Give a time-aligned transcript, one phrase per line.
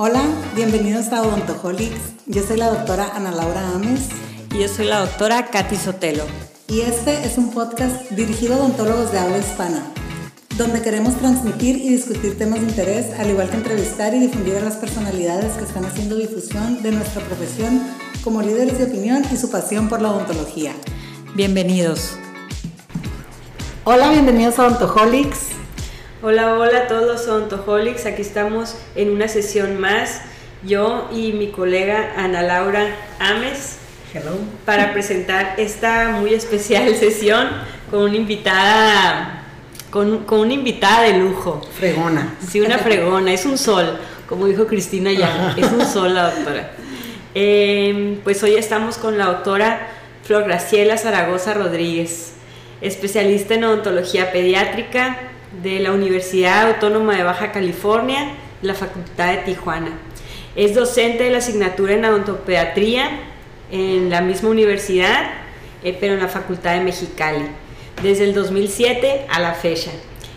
[0.00, 0.22] Hola,
[0.54, 1.98] bienvenidos a Odontoholics.
[2.26, 4.10] Yo soy la doctora Ana Laura Ames.
[4.54, 6.22] Y yo soy la doctora Katy Sotelo.
[6.68, 9.82] Y este es un podcast dirigido a odontólogos de habla hispana,
[10.56, 14.60] donde queremos transmitir y discutir temas de interés, al igual que entrevistar y difundir a
[14.60, 17.82] las personalidades que están haciendo difusión de nuestra profesión
[18.22, 20.74] como líderes de opinión y su pasión por la odontología.
[21.34, 22.12] Bienvenidos.
[23.82, 25.57] Hola, bienvenidos a Odontoholics.
[26.20, 28.04] Hola, hola a todos los Odontoholics.
[28.04, 30.20] Aquí estamos en una sesión más.
[30.64, 32.88] Yo y mi colega Ana Laura
[33.20, 33.76] Ames.
[34.12, 34.32] Hello.
[34.64, 37.46] Para presentar esta muy especial sesión
[37.88, 39.44] con una invitada,
[39.90, 41.64] con, con una invitada de lujo.
[41.78, 42.34] Fregona.
[42.44, 43.32] Sí, una fregona.
[43.32, 43.96] Es un sol,
[44.28, 45.54] como dijo Cristina ya.
[45.56, 46.72] Es un sol la doctora.
[47.36, 49.86] Eh, pues hoy estamos con la doctora
[50.24, 52.32] Flor Graciela Zaragoza Rodríguez,
[52.80, 55.16] especialista en odontología pediátrica
[55.62, 59.92] de la Universidad Autónoma de Baja California, la Facultad de Tijuana.
[60.56, 63.10] Es docente de la asignatura en odontopediatría
[63.70, 65.30] en la misma universidad,
[65.82, 67.44] eh, pero en la Facultad de Mexicali,
[68.02, 69.90] desde el 2007 a la fecha.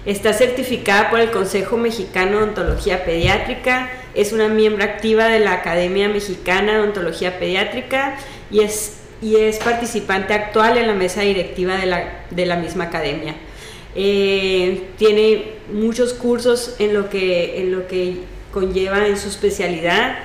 [0.06, 5.54] Está certificada por el Consejo Mexicano de Odontología Pediátrica, es una miembro activa de la
[5.54, 8.18] Academia Mexicana de Odontología Pediátrica
[8.50, 12.86] y es, y es participante actual en la mesa directiva de la, de la misma
[12.86, 13.36] academia.
[13.96, 18.20] Eh, tiene muchos cursos en lo, que, en lo que
[18.52, 20.18] conlleva en su especialidad,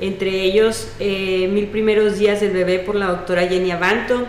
[0.00, 4.26] entre ellos eh, Mil primeros días del bebé por la doctora Jenny Abanto,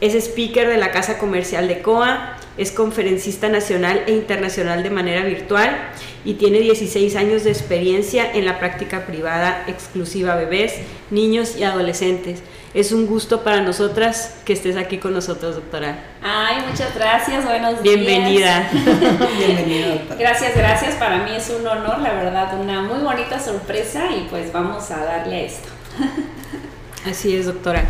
[0.00, 5.24] es speaker de la Casa Comercial de COA, es conferencista nacional e internacional de manera
[5.24, 5.90] virtual
[6.24, 10.74] y tiene 16 años de experiencia en la práctica privada exclusiva a bebés,
[11.10, 12.42] niños y adolescentes.
[12.72, 15.96] Es un gusto para nosotras que estés aquí con nosotros, doctora.
[16.22, 18.68] Ay, muchas gracias, buenos Bienvenida.
[18.70, 18.72] días.
[19.38, 20.16] Bienvenida, doctora.
[20.18, 20.94] Gracias, gracias.
[20.96, 25.04] Para mí es un honor, la verdad, una muy bonita sorpresa y pues vamos a
[25.04, 25.68] darle a esto.
[27.08, 27.84] Así es, doctora.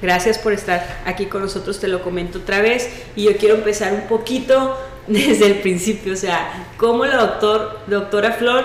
[0.00, 2.88] Gracias por estar aquí con nosotros, te lo comento otra vez.
[3.16, 4.76] Y yo quiero empezar un poquito
[5.08, 8.64] desde el principio, o sea, cómo la doctor, doctora Flor,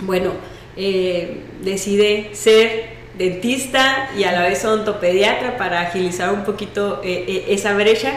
[0.00, 0.30] bueno,
[0.76, 7.44] eh, decide ser dentista y a la vez odontopediatra para agilizar un poquito eh, eh,
[7.48, 8.12] esa brecha,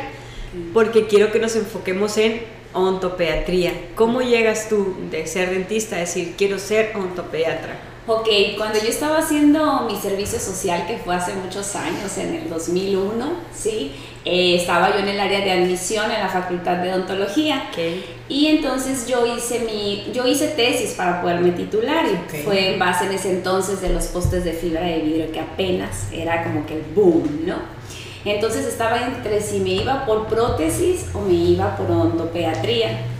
[0.73, 2.41] porque quiero que nos enfoquemos en
[2.73, 3.73] odontopediatría.
[3.95, 7.92] ¿Cómo llegas tú de ser dentista a decir quiero ser odontopediatra?
[8.05, 8.27] Ok,
[8.57, 13.25] cuando yo estaba haciendo mi servicio social, que fue hace muchos años, en el 2001,
[13.55, 13.93] ¿sí?
[14.25, 17.69] Eh, estaba yo en el área de admisión en la Facultad de Odontología.
[17.71, 18.03] Okay.
[18.27, 23.05] Y entonces yo hice mi, yo hice tesis para poderme titular y fue en base
[23.05, 26.75] en ese entonces de los postes de fibra de vidrio que apenas era como que
[26.75, 27.55] el boom, ¿no?
[28.25, 33.12] Entonces estaba entre si me iba por prótesis o me iba por odontopediatría.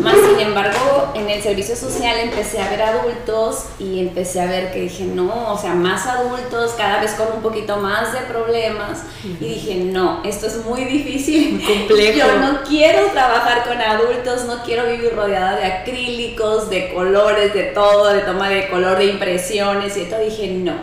[0.00, 4.72] Más sin embargo, en el servicio social empecé a ver adultos y empecé a ver
[4.72, 9.02] que dije, no, o sea, más adultos, cada vez con un poquito más de problemas.
[9.24, 11.60] Y dije, no, esto es muy difícil.
[11.66, 12.18] Complejo.
[12.18, 17.64] Yo no quiero trabajar con adultos, no quiero vivir rodeada de acrílicos, de colores, de
[17.64, 20.20] todo, de toma de color, de impresiones y todo.
[20.20, 20.74] Dije, no,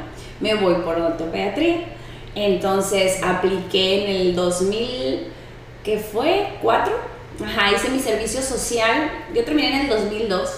[0.42, 1.78] me voy por odontopediatría.
[2.36, 5.28] Entonces apliqué en el 2000,
[5.84, 6.48] ¿qué fue?
[6.62, 7.11] ¿Cuatro?
[7.44, 9.12] Ajá, hice mi servicio social.
[9.34, 10.50] Yo terminé en el 2002,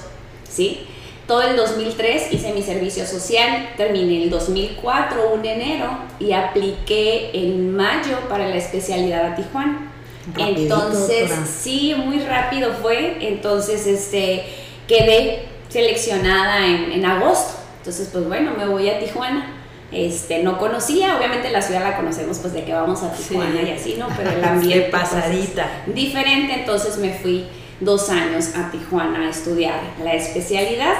[0.49, 0.87] ¿sí?
[1.27, 7.73] Todo el 2003 hice mi servicio social, terminé el 2004, un enero, y apliqué en
[7.75, 9.89] mayo para la especialidad a Tijuana.
[10.27, 11.45] Rapidito, Entonces, doctora.
[11.47, 13.17] sí, muy rápido fue.
[13.21, 14.43] Entonces, este,
[14.87, 17.53] quedé seleccionada en, en agosto.
[17.79, 19.62] Entonces, pues bueno, me voy a Tijuana.
[19.93, 23.67] Este, no conocía, obviamente la ciudad la conocemos pues de que vamos a Tijuana Sí.
[23.67, 24.07] y así, ¿no?
[24.17, 25.67] Pero el ambiente De pasadita.
[25.85, 27.45] pues, es diferente, entonces me fui
[27.79, 30.93] dos años a Tijuana a estudiar la especialidad.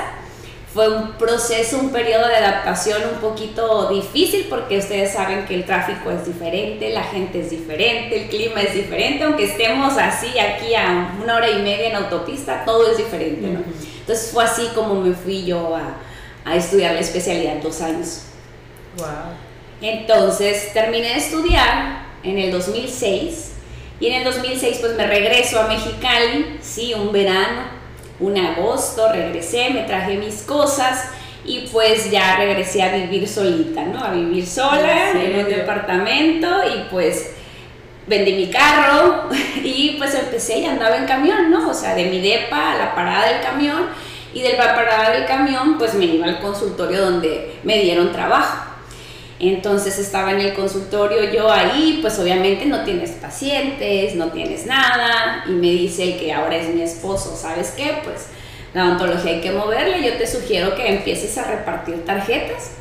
[0.74, 5.66] Fue un proceso, un periodo de adaptación un poquito difícil porque ustedes saben que el
[5.66, 10.74] tráfico es diferente, la gente es diferente, el clima es diferente, aunque estemos así aquí
[10.74, 13.60] a una hora y media en autopista, todo es diferente, ¿no?
[14.00, 15.94] Entonces fue así como me fui yo a,
[16.44, 18.24] a estudiar la especialidad dos años.
[18.98, 19.08] Wow.
[19.82, 23.52] Entonces terminé de estudiar en el 2006
[24.00, 27.64] y en el 2006 pues me regreso a Mexicali, sí, un verano,
[28.20, 31.10] un agosto, regresé, me traje mis cosas
[31.46, 34.04] y pues ya regresé a vivir solita, ¿no?
[34.04, 37.32] A vivir sola ¿En en un departamento y pues
[38.08, 39.30] vendí mi carro
[39.64, 41.70] y pues empecé y andaba en camión, ¿no?
[41.70, 43.88] O sea, de mi depa a la parada del camión
[44.34, 48.73] y del la parada del camión pues me iba al consultorio donde me dieron trabajo.
[49.50, 55.44] Entonces estaba en el consultorio yo ahí, pues obviamente no tienes pacientes, no tienes nada,
[55.48, 57.98] y me dice el que ahora es mi esposo, ¿sabes qué?
[58.04, 58.28] Pues
[58.74, 62.72] la odontología hay que moverle, yo te sugiero que empieces a repartir tarjetas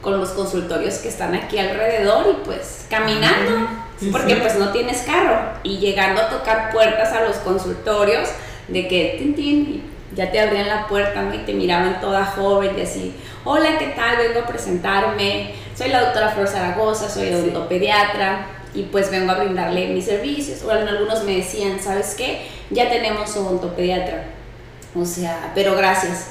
[0.00, 3.68] con los consultorios que están aquí alrededor y pues caminando,
[4.12, 5.38] porque pues no tienes carro.
[5.62, 8.28] Y llegando a tocar puertas a los consultorios
[8.68, 9.82] de que tin, tin,
[10.18, 11.32] ya te abrían la puerta ¿no?
[11.32, 14.16] y te miraban toda joven y así, hola, ¿qué tal?
[14.16, 19.86] Vengo a presentarme, soy la doctora Flor Zaragoza, soy odontopediatra y pues vengo a brindarle
[19.90, 20.64] mis servicios.
[20.64, 22.48] O algunos me decían, ¿sabes qué?
[22.70, 24.24] Ya tenemos odontopediatra.
[24.96, 26.30] O sea, pero gracias,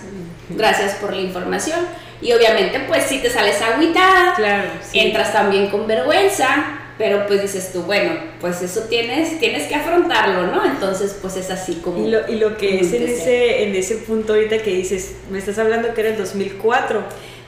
[0.49, 1.79] gracias por la información.
[2.21, 7.71] Y obviamente pues si te sales agüitada, claro, entras también con vergüenza, pero pues dices
[7.71, 8.11] tú, bueno,
[8.41, 10.65] pues eso tienes, tienes que afrontarlo, ¿no?
[10.65, 12.05] Entonces pues es así como...
[12.05, 15.37] Y lo, y lo que es en ese, en ese punto ahorita que dices, me
[15.37, 17.03] estás hablando que era el 2004.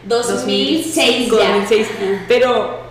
[0.08, 1.88] 2006 2006,
[2.28, 2.90] pero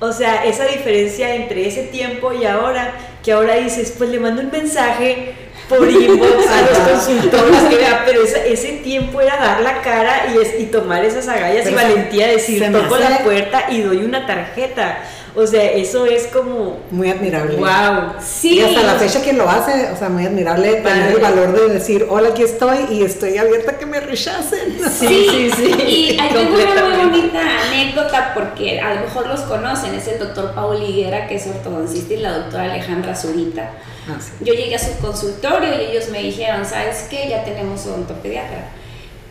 [0.00, 4.42] o sea, esa diferencia entre ese tiempo y ahora, que ahora dices, pues le mando
[4.42, 5.34] un mensaje
[5.68, 10.62] por inbox a los consultores que vea, pero ese tiempo era dar la cara y,
[10.62, 14.98] y tomar esas agallas y valentía de decir, toco la puerta y doy una tarjeta.
[15.36, 16.78] O sea, eso es como...
[16.92, 17.56] Muy admirable.
[17.56, 18.12] Wow.
[18.20, 18.58] Sí.
[18.58, 21.74] Y hasta la fecha quien lo hace, o sea, muy admirable tener el valor de
[21.74, 24.78] decir, hola, aquí estoy y estoy abierta a que me rechacen.
[24.78, 25.74] Sí, sí, sí.
[25.82, 30.52] Y hay una muy bonita anécdota porque a lo mejor los conocen, es el doctor
[30.54, 33.72] Paul Higuera, que es ortodoncista, y la doctora Alejandra Zurita.
[34.08, 37.28] Ah, Yo llegué a su consultorio y ellos me dijeron, ¿sabes qué?
[37.28, 38.68] Ya tenemos un odontopediatra.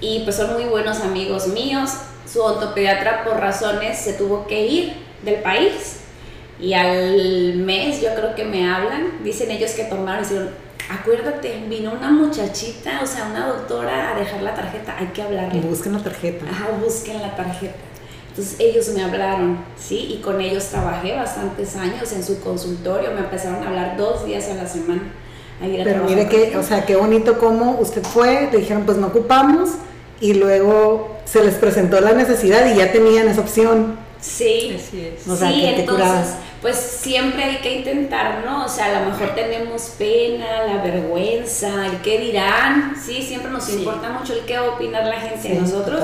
[0.01, 1.91] Y pues son muy buenos amigos míos.
[2.29, 5.99] Su odontopediatra por razones se tuvo que ir del país.
[6.59, 10.49] Y al mes yo creo que me hablan, dicen ellos que tomaron y dijeron,
[10.89, 15.61] acuérdate, vino una muchachita, o sea, una doctora a dejar la tarjeta, hay que hablarle.
[15.61, 16.45] Busquen la tarjeta.
[16.49, 17.75] Ajá, busquen la tarjeta.
[18.29, 20.07] Entonces ellos me hablaron, ¿sí?
[20.11, 24.49] Y con ellos trabajé bastantes años en su consultorio, me empezaron a hablar dos días
[24.49, 25.03] a la semana.
[25.59, 29.71] Pero mire que, o sea, qué bonito cómo usted fue, le dijeron, pues no ocupamos,
[30.19, 33.97] y luego se les presentó la necesidad y ya tenían esa opción.
[34.23, 38.63] Sí, sí, entonces, pues siempre hay que intentar, ¿no?
[38.63, 43.67] O sea, a lo mejor tenemos pena, la vergüenza, el qué dirán, sí, siempre nos
[43.67, 46.03] importa mucho el qué va a opinar la gente de nosotros,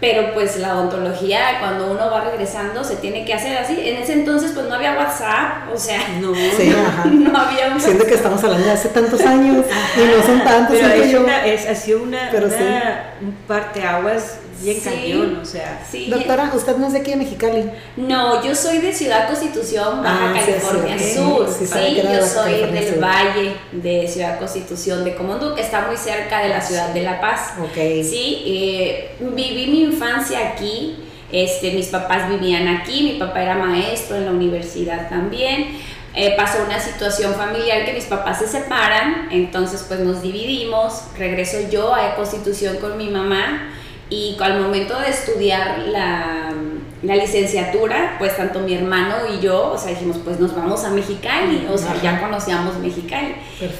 [0.00, 3.76] pero pues la odontología, cuando uno va regresando, se tiene que hacer así.
[3.80, 6.30] En ese entonces, pues no había WhatsApp, o sea, no,
[7.10, 9.66] no había un Siento que estamos hablando de hace tantos años
[9.96, 10.76] y no son tantos.
[10.80, 15.86] Pero es una, es, ha sido una, pero una, un parteaguas bien cañón, o sea.
[16.08, 17.70] Doctora, ¿usted no es de aquí de Mexicali?
[17.96, 21.48] No, yo soy de Ciudad Constitución, Baja ah, California Sur.
[21.48, 26.48] Sí, yo soy del Valle de Ciudad Constitución de Comondú, que está muy cerca de
[26.48, 27.54] la ciudad de La Paz.
[27.60, 27.74] Ok.
[27.74, 31.02] Sí, eh, viví mi infancia aquí.
[31.32, 35.78] Este, mis papás vivían aquí, mi papá era maestro en la universidad también.
[36.14, 41.58] Eh, pasó una situación familiar que mis papás se separan, entonces pues nos dividimos, regreso
[41.70, 43.70] yo a Constitución con mi mamá
[44.08, 46.52] y al momento de estudiar la,
[47.02, 50.90] la, licenciatura, pues tanto mi hermano y yo, o sea, dijimos, pues nos vamos a
[50.90, 53.34] Mexicali, o sea, ya conocíamos Mexicali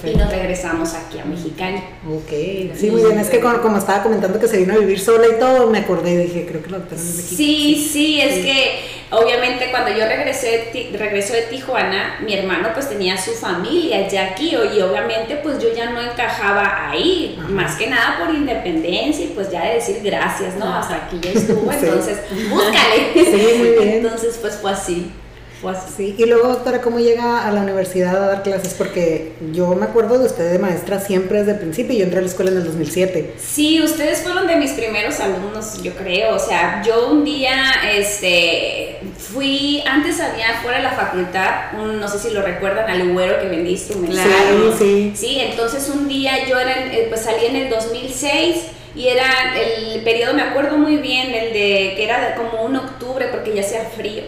[0.04, 1.82] y nos regresamos aquí a Mexicali.
[2.08, 5.26] Ok, sí, muy bien, es que como, estaba comentando que se vino a vivir sola
[5.34, 7.36] y todo, me acordé y dije, creo que lo tenemos aquí.
[7.36, 8.80] Sí, sí, es que
[9.10, 14.50] obviamente cuando yo regresé, regreso de Tijuana, mi hermano pues tenía su familia ya aquí
[14.50, 19.50] y obviamente pues yo ya no encajaba ahí, más que nada por independencia y pues
[19.50, 20.74] ya de decir gracias, ¿no?
[20.74, 22.18] Hasta aquí ya estuvo, entonces
[22.50, 23.05] búscale.
[23.14, 23.88] Sí, muy bien.
[24.04, 25.12] Entonces pues fue así.
[25.96, 28.74] Sí, y luego, doctora, ¿cómo llega a la universidad a dar clases?
[28.74, 32.22] Porque yo me acuerdo de usted de maestra siempre desde el principio, yo entré a
[32.22, 33.34] la escuela en el 2007.
[33.38, 37.56] Sí, ustedes fueron de mis primeros alumnos, yo creo, o sea, yo un día,
[37.90, 43.12] este, fui, antes había fuera de la facultad, un, no sé si lo recuerdan, al
[43.12, 44.20] güero que vendí instrumentos.
[44.20, 45.12] Claro, sí.
[45.16, 48.56] Sí, entonces un día yo era, eh, pues salí en el 2006
[48.96, 53.28] y era el periodo, me acuerdo muy bien, el de que era como un octubre
[53.30, 54.22] porque ya hacía frío.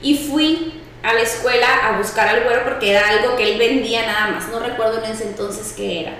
[0.00, 4.06] Y fui a la escuela a buscar al güero porque era algo que él vendía
[4.06, 6.14] nada más, no recuerdo en ese entonces qué era.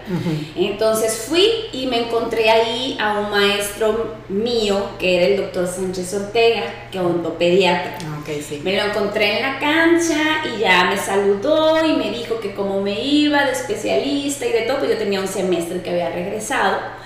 [0.57, 6.13] Entonces fui y me encontré ahí a un maestro mío que era el doctor Sánchez
[6.15, 7.97] Ortega, que es odontopediatra.
[8.23, 8.61] Okay, sí.
[8.65, 12.81] Me lo encontré en la cancha y ya me saludó y me dijo que como
[12.81, 17.02] me iba de especialista y de todo, pues yo tenía un semestre que había regresado.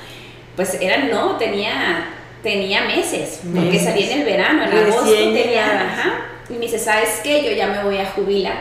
[0.56, 2.08] Pues era, no, tenía,
[2.42, 7.20] tenía meses, porque salí en el verano, en agosto tenía, ajá, y me dice, ¿sabes
[7.22, 7.44] qué?
[7.44, 8.56] Yo ya me voy a jubilar,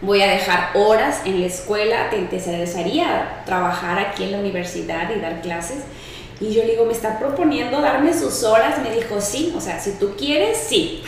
[0.00, 5.20] voy a dejar horas en la escuela, te interesaría trabajar aquí en la universidad y
[5.20, 5.78] dar clases.
[6.40, 8.80] Y yo le digo, ¿me está proponiendo darme sus horas?
[8.82, 11.02] Me dijo, sí, o sea, si tú quieres, sí.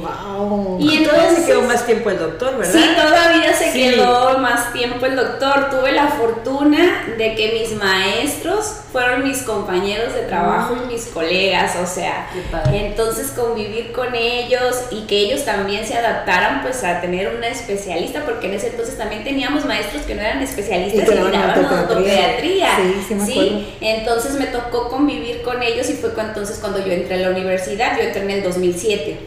[0.00, 0.78] Wow.
[0.80, 2.72] Y entonces se quedó más tiempo el doctor, ¿verdad?
[2.72, 3.90] Sí, todavía se Sí.
[3.90, 5.70] quedó más tiempo el doctor.
[5.70, 11.76] Tuve la fortuna de que mis maestros fueron mis compañeros de trabajo y mis colegas,
[11.82, 12.28] o sea,
[12.72, 18.22] entonces convivir con ellos y que ellos también se adaptaran pues a tener una especialista,
[18.24, 22.68] porque en ese entonces también teníamos maestros que no eran especialistas Y que daban ortopediatría.
[22.76, 23.60] Sí, sí me acuerdo.
[23.80, 27.96] entonces me tocó convivir con ellos y fue entonces cuando yo entré a la universidad,
[27.96, 29.18] yo entré en el 2007.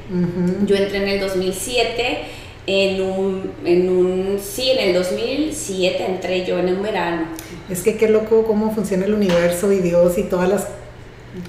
[0.66, 2.20] Yo entré en el 2007
[2.68, 7.24] en un, en un, sí, en el 2007 entré yo en un verano.
[7.70, 10.68] Es que qué loco cómo funciona el universo y Dios y todas las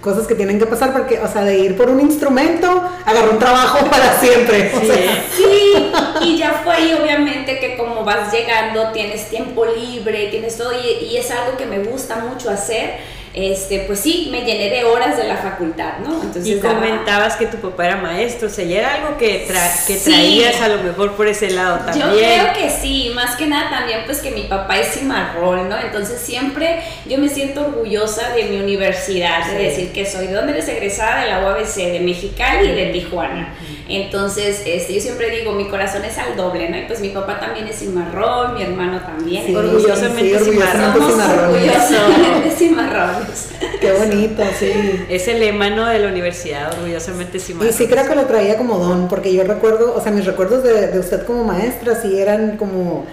[0.00, 2.68] cosas que tienen que pasar, porque, o sea, de ir por un instrumento,
[3.04, 4.72] agarró un trabajo para siempre.
[4.74, 5.24] O Sí, sea.
[5.36, 10.72] Sí, y ya fue ahí obviamente que como vas llegando, tienes tiempo libre, tienes todo,
[10.72, 13.19] y, y es algo que me gusta mucho hacer.
[13.32, 16.14] Este, pues sí, me llené de horas de la facultad, ¿no?
[16.20, 19.46] Entonces Y daba- comentabas que tu papá era maestro, o sea, ya era algo que,
[19.46, 20.10] tra- que Sí.
[20.10, 22.08] traías a lo mejor por ese lado también.
[22.08, 25.78] Yo creo que sí, más que nada también pues que mi papá es cimarrón, ¿no?
[25.78, 30.52] Entonces siempre yo me siento orgullosa de mi universidad, de decir que soy, ¿de dónde
[30.52, 31.22] eres egresada?
[31.22, 33.54] De la UABC, de Mexicali y de Tijuana.
[33.90, 36.78] Entonces, este, yo siempre digo, mi corazón es al doble, ¿no?
[36.78, 39.46] Y pues mi papá también es cimarrón, mi hermano también.
[39.46, 40.96] Sí, Orgullosamente sí, cimarrones.
[40.96, 43.48] orgullosamente cimarrones.
[43.80, 44.72] Qué bonito, sí.
[45.08, 45.86] Es el lema ¿no?
[45.86, 47.74] de la universidad, orgullosamente Y cimarrones.
[47.76, 50.88] sí creo que lo traía como don, porque yo recuerdo, o sea, mis recuerdos de,
[50.88, 53.04] de usted como maestra sí eran como,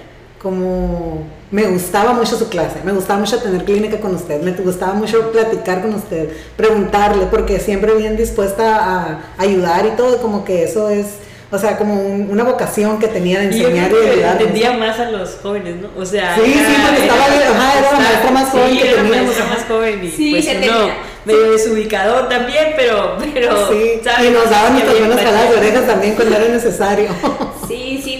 [0.51, 4.93] como, me gustaba mucho su clase, me gustaba mucho tener clínica con usted, me gustaba
[4.93, 10.63] mucho platicar con usted, preguntarle, porque siempre bien dispuesta a ayudar y todo, como que
[10.63, 11.05] eso es,
[11.51, 14.05] o sea, como un- una vocación que tenía de Y yo enseñar y creo de
[14.07, 14.41] que ayudar.
[14.41, 15.89] entendía más a los jóvenes, ¿no?
[16.01, 19.03] O sea, Sí, sí, porque estaba ajá, era la maestra más joven sí, que era
[19.03, 23.69] la teníamos, maestra más joven y Sí, pues uno tenía- medio desubicador también, pero, pero
[23.69, 24.27] Sí, ¿sabes?
[24.29, 25.57] y nos daban nuestras jaladas de empatía.
[25.59, 27.09] orejas también cuando era necesario.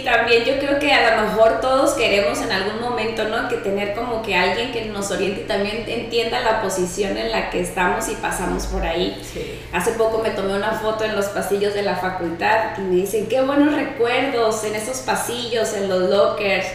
[0.08, 3.50] También yo creo que a lo mejor todos queremos en algún momento, ¿no?
[3.50, 7.50] Que tener como que alguien que nos oriente y también entienda la posición en la
[7.50, 9.22] que estamos y pasamos por ahí.
[9.22, 9.60] Sí.
[9.74, 13.28] Hace poco me tomé una foto en los pasillos de la facultad y me dicen,
[13.28, 16.68] qué buenos recuerdos en esos pasillos, en los lockers.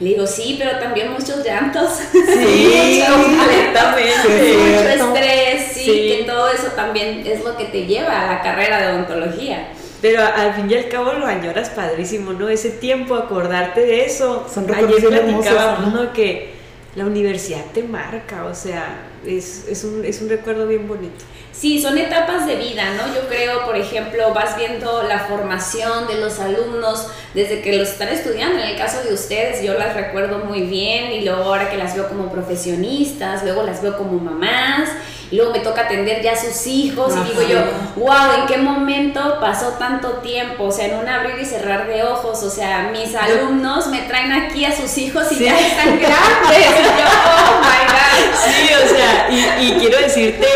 [0.00, 1.90] Le digo, sí, pero también muchos llantos.
[2.12, 4.56] Sí, completamente.
[4.56, 6.14] Mucho estrés, sí, Sí.
[6.16, 9.68] que todo eso también es lo que te lleva a la carrera de odontología.
[10.00, 12.48] Pero al fin y al cabo lo añoras padrísimo, ¿no?
[12.48, 14.46] Ese tiempo, acordarte de eso.
[14.52, 16.04] Son recuerdos Ayer platicábamos, ¿no?
[16.04, 16.12] ¿no?
[16.12, 16.54] Que
[16.94, 21.24] la universidad te marca, o sea, es, es, un, es un recuerdo bien bonito.
[21.52, 23.12] Sí, son etapas de vida, ¿no?
[23.12, 28.08] Yo creo, por ejemplo, vas viendo la formación de los alumnos desde que los están
[28.08, 28.58] estudiando.
[28.60, 31.96] En el caso de ustedes, yo las recuerdo muy bien y luego ahora que las
[31.96, 34.90] veo como profesionistas, luego las veo como mamás
[35.30, 37.58] y luego me toca atender ya a sus hijos y digo yo,
[37.96, 40.64] wow, ¿en qué momento pasó tanto tiempo?
[40.64, 44.32] O sea, en un abrir y cerrar de ojos, o sea, mis alumnos me traen
[44.32, 45.44] aquí a sus hijos y Sí.
[45.44, 46.58] ya están grandes.
[46.58, 48.34] Y yo, oh my God.
[48.44, 50.46] Sí, o sea, y, y quiero decirte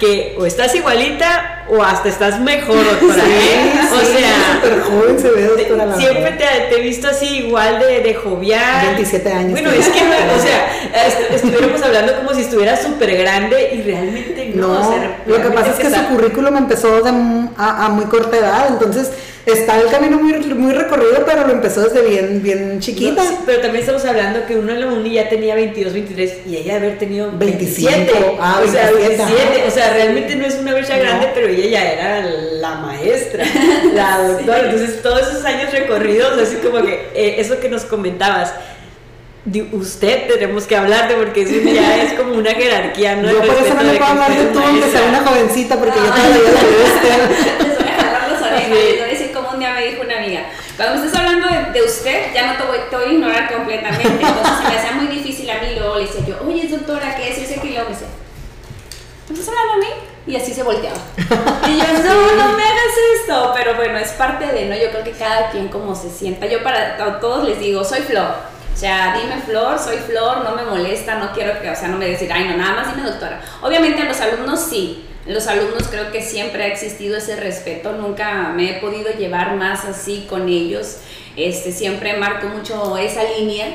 [0.00, 3.22] que o estás igualita o hasta estás mejor, doctora.
[3.24, 3.72] ¿eh?
[3.92, 5.96] o Sí, sea, súper joven se ve, doctora.
[5.96, 8.86] siempre te, te he visto así igual de, de jovial.
[8.86, 13.16] 27 años Bueno, es que, no, o sea, est- estuviéramos hablando como si estuvieras súper
[13.16, 14.66] grande y realmente no.
[14.66, 18.06] No, o sea, lo que pasa es que su está- currículum empezó de a muy
[18.06, 19.10] corta edad, entonces
[19.46, 23.22] está el camino muy, muy recorrido, pero lo empezó desde bien, bien chiquita.
[23.22, 26.32] No, sí, pero también estamos hablando que uno en la uni ya tenía 22, 23
[26.46, 28.36] y ella debe haber tenido 25, 27.
[28.40, 29.42] ah, o sea, 27, 27.
[29.58, 29.66] ajá.
[29.66, 31.02] O sea, realmente no es una brecha No.
[31.02, 32.20] grande, pero ella ya era
[32.60, 33.44] la maestra,
[33.94, 34.60] la doctora.
[34.70, 38.52] Entonces, todos esos años recorridos, así como que eh, eso que nos comentabas.
[39.46, 43.30] de usted tenemos que hablar de porque eso ya es como una jerarquía, ¿no?
[43.30, 46.12] Yo por eso no me puedo hablar de tú, aunque sea una jovencita, porque yo
[46.12, 46.20] Ay.
[46.20, 47.46] todavía la veo a usted.
[49.60, 50.46] día me dijo una amiga.
[50.76, 53.52] Cuando me estés hablando de, de usted, ya no te voy, te voy a ignorar
[53.52, 54.10] completamente.
[54.10, 55.76] Entonces se me hacía muy difícil a mí.
[55.78, 57.38] Luego le decía yo, oye, doctora, ¿qué es?
[57.38, 58.08] Ese luego me decía,
[59.28, 59.94] ¿me estás hablando a mí?
[60.26, 60.98] Y así se volteaba.
[61.16, 63.52] Y yo, no, no me hagas esto.
[63.54, 64.74] Pero bueno, es parte de, ¿no?
[64.74, 66.46] Yo creo que cada quien como se sienta.
[66.46, 68.34] Yo para todos les digo, soy Flor.
[68.72, 71.96] O sea, dime Flor, soy Flor, no me molesta, no quiero que, o sea, no
[71.98, 73.40] me decir, ay, no, nada más dime doctora.
[73.60, 75.06] Obviamente a los alumnos sí.
[75.26, 79.84] Los alumnos creo que siempre ha existido ese respeto, nunca me he podido llevar más
[79.84, 80.96] así con ellos.
[81.36, 83.66] Este, siempre marco mucho esa línea.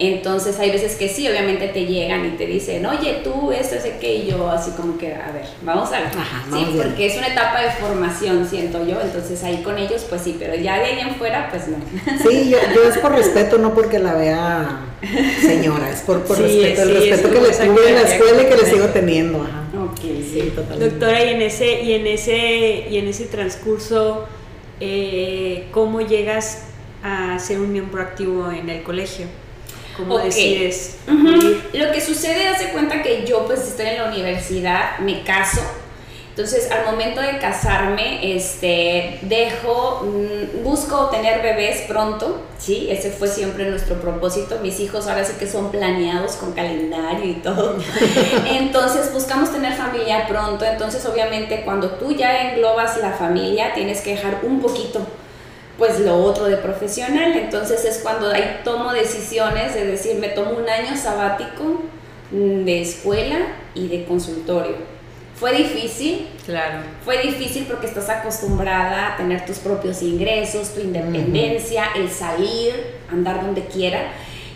[0.00, 3.98] Entonces hay veces que sí, obviamente te llegan y te dicen, oye, tú, esto, ese
[3.98, 6.08] que, y yo así como que, a ver, vamos a ver.
[6.08, 6.86] Ajá, sí, vamos bien.
[6.86, 10.54] porque es una etapa de formación, siento yo, entonces ahí con ellos, pues sí, pero
[10.54, 11.78] ya de ahí en fuera, pues no.
[12.28, 14.80] Sí, yo, yo es por respeto, no porque la vea
[15.40, 18.42] señora, es por, por Sí, respeto, el sí, respeto que le tuve en la escuela
[18.42, 19.42] y que le sigo teniendo.
[19.42, 19.67] Ajá.
[19.90, 20.88] Ok, Sí, totalmente.
[20.90, 24.26] Doctora, y en ese, y en ese, y en ese transcurso,
[24.80, 26.64] eh, ¿cómo llegas
[27.02, 29.26] a ser un miembro activo en el colegio?
[29.96, 30.24] ¿Cómo Ok.
[30.24, 30.98] decides?
[31.08, 31.28] Ujú.
[31.28, 31.62] ir?
[31.72, 35.60] Lo que sucede, hace cuenta que yo pues estoy en la universidad, me caso.
[36.38, 42.86] Entonces, al momento de casarme, este, dejo, mm, busco tener bebés pronto, ¿sí?
[42.88, 44.60] Ese fue siempre nuestro propósito.
[44.62, 47.76] Mis hijos ahora sí que son planeados con calendario y todo.
[48.46, 50.64] Entonces, buscamos tener familia pronto.
[50.64, 55.04] Entonces, obviamente, cuando tú ya englobas la familia, tienes que dejar un poquito
[55.76, 57.36] pues lo otro de profesional.
[57.36, 61.82] Entonces es cuando ahí tomo decisiones de decir, me tomo un año sabático
[62.30, 63.38] mm, de escuela
[63.74, 64.97] y de consultorio.
[65.38, 66.80] Fue difícil, Claro.
[67.04, 72.74] fue difícil porque estás acostumbrada a tener tus propios ingresos, tu independencia, el salir,
[73.10, 74.10] andar donde quiera.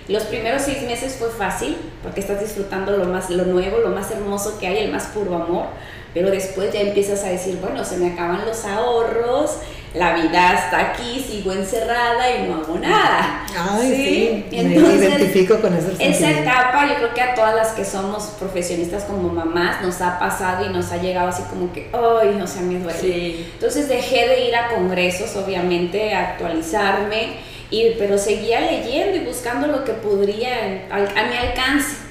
[0.09, 4.11] Los primeros seis meses fue fácil porque estás disfrutando lo más, lo nuevo, lo más
[4.11, 5.67] hermoso que hay, el más puro amor.
[6.15, 9.59] Pero después ya empiezas a decir, bueno, se me acaban los ahorros,
[9.95, 13.45] la vida está aquí, sigo encerrada y no hago nada.
[13.55, 17.73] Ay, sí, me Entonces, identifico con ese esa etapa yo creo que a todas las
[17.73, 21.91] que somos profesionistas como mamás nos ha pasado y nos ha llegado así como que,
[21.93, 22.99] ay, no sé, me duele.
[22.99, 23.51] Sí.
[23.53, 27.37] Entonces dejé de ir a congresos, obviamente, a actualizarme,
[27.71, 32.02] y, pero seguía leyendo y buscando lo que podría a mi alcance.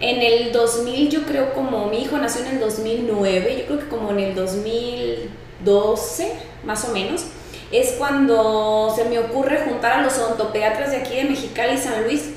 [0.00, 3.88] En el 2000, yo creo como mi hijo nació en el 2009, yo creo que
[3.88, 6.32] como en el 2012,
[6.64, 7.26] más o menos,
[7.70, 12.02] es cuando se me ocurre juntar a los odontopediatras de aquí de Mexicali y San
[12.04, 12.30] Luis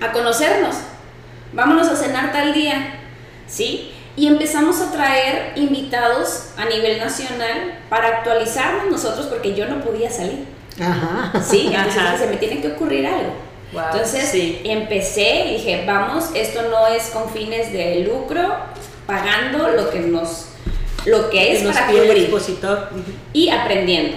[0.00, 0.76] a conocernos.
[1.52, 3.00] Vámonos a cenar tal día,
[3.46, 3.92] ¿sí?
[4.16, 10.10] Y empezamos a traer invitados a nivel nacional para actualizarnos nosotros porque yo no podía
[10.10, 10.46] salir,
[10.80, 11.32] Ajá.
[11.42, 11.68] ¿sí?
[11.72, 12.18] Entonces Ajá.
[12.18, 13.32] se me tiene que ocurrir algo.
[13.72, 14.60] Wow, Entonces sí.
[14.64, 18.40] empecé y dije, vamos, esto no es con fines de lucro,
[19.06, 20.46] pagando lo que nos,
[21.04, 22.88] lo que es Que para el cubrir expositor.
[23.32, 24.16] Y aprendiendo.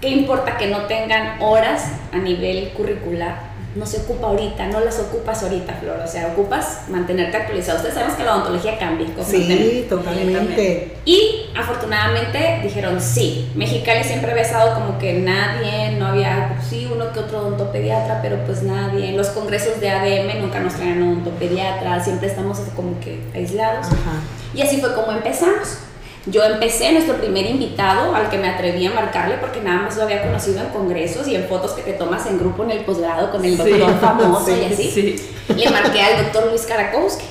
[0.00, 3.53] ¿Qué importa que no tengan horas a nivel curricular?
[3.74, 6.00] No se ocupa ahorita, no las ocupas ahorita, Flor.
[6.04, 7.78] O sea, ocupas mantenerte actualizado.
[7.78, 9.08] Ustedes saben que la odontología cambia.
[9.24, 10.96] Sí, totalmente.
[11.04, 13.50] Y afortunadamente dijeron sí.
[13.54, 18.20] Mexicali siempre había estado como que nadie, no había, pues, sí, uno que otro odontopediatra,
[18.22, 19.08] pero pues nadie.
[19.08, 23.86] En los congresos de ADM nunca nos traían odontopediatra, siempre estamos como que aislados.
[23.86, 24.22] Ajá.
[24.54, 25.78] Y así fue como empezamos.
[26.26, 30.04] Yo empecé, nuestro primer invitado, al que me atreví a marcarle porque nada más lo
[30.04, 33.30] había conocido en congresos y en fotos que te tomas en grupo en el posgrado
[33.30, 34.90] con el Sí, doctor famoso y sí, así.
[34.90, 35.54] Sí.
[35.54, 37.26] Le marqué al doctor Luis Karakowski.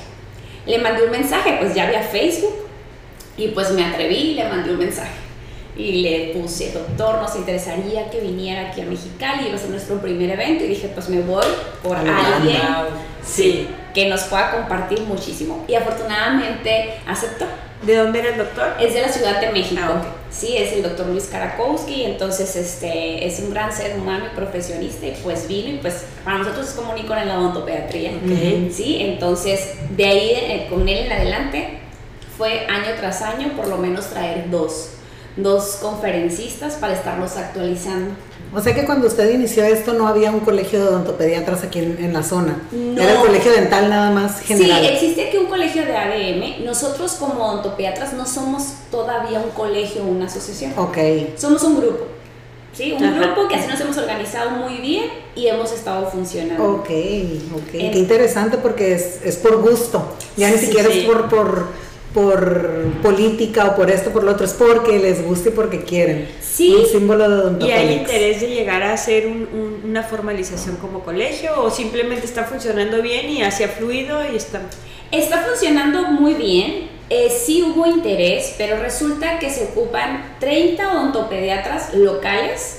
[0.66, 2.54] Le mandé un mensaje, pues ya había Facebook.
[3.36, 5.10] Y pues me atreví y le mandé un mensaje.
[5.76, 9.96] Y le puse, doctor, nos interesaría que viniera aquí a Mexicali, iba a ser nuestro
[10.00, 10.62] primer evento.
[10.62, 11.44] Y dije, pues me voy
[11.82, 12.32] por Adelante.
[12.36, 12.84] alguien Wow.
[13.24, 13.66] Sí.
[13.92, 15.64] que nos pueda compartir muchísimo.
[15.66, 17.46] Y afortunadamente aceptó.
[17.84, 18.74] ¿De dónde era el doctor?
[18.80, 19.80] Es de la Ciudad de México.
[19.84, 20.06] Ah, ok.
[20.30, 25.06] Sí, es el doctor Luis Karakowski, entonces este, es un gran ser humano y profesionista
[25.06, 28.10] y pues vino y pues para nosotros es como un icono en la odontopediatría.
[28.10, 28.72] Ok.
[28.72, 31.78] Sí, entonces de ahí eh, con él en adelante
[32.36, 34.90] fue año tras año por lo menos traer dos,
[35.36, 38.16] dos conferencistas para estarnos actualizando.
[38.54, 41.98] O sea que cuando usted inició esto no había un colegio de odontopediatras aquí en,
[42.00, 42.62] en la zona.
[42.70, 43.02] No.
[43.02, 44.80] Era el colegio dental nada más general.
[44.80, 46.64] Sí, existe aquí un colegio de ADM.
[46.64, 50.72] Nosotros como odontopediatras no somos todavía un colegio o una asociación.
[50.76, 50.98] Ok.
[51.36, 52.04] Somos un grupo.
[52.72, 52.92] ¿sí?
[52.92, 53.20] Un Ajá.
[53.20, 55.04] grupo que así nos hemos organizado muy bien
[55.36, 56.64] y hemos estado funcionando.
[56.74, 56.90] Ok,
[57.54, 57.74] ok.
[57.74, 60.14] En- Qué interesante porque es, es por gusto.
[60.36, 61.00] Ya ni Sí, siquiera sí.
[61.00, 61.66] es por, por,
[62.14, 62.70] por
[63.02, 64.46] política o por esto, por lo otro.
[64.46, 66.28] Es porque les gusta y porque quieren.
[66.40, 66.72] Sí.
[66.74, 71.00] Un símbolo de ¿Y hay interés de llegar a hacer un- un- una formalización como
[71.00, 74.62] colegio o simplemente está funcionando bien y hacia fluido y está...
[75.10, 76.88] Está funcionando muy bien.
[77.10, 82.78] Eh, sí hubo interés, pero resulta que se ocupan 30 odontopediatras locales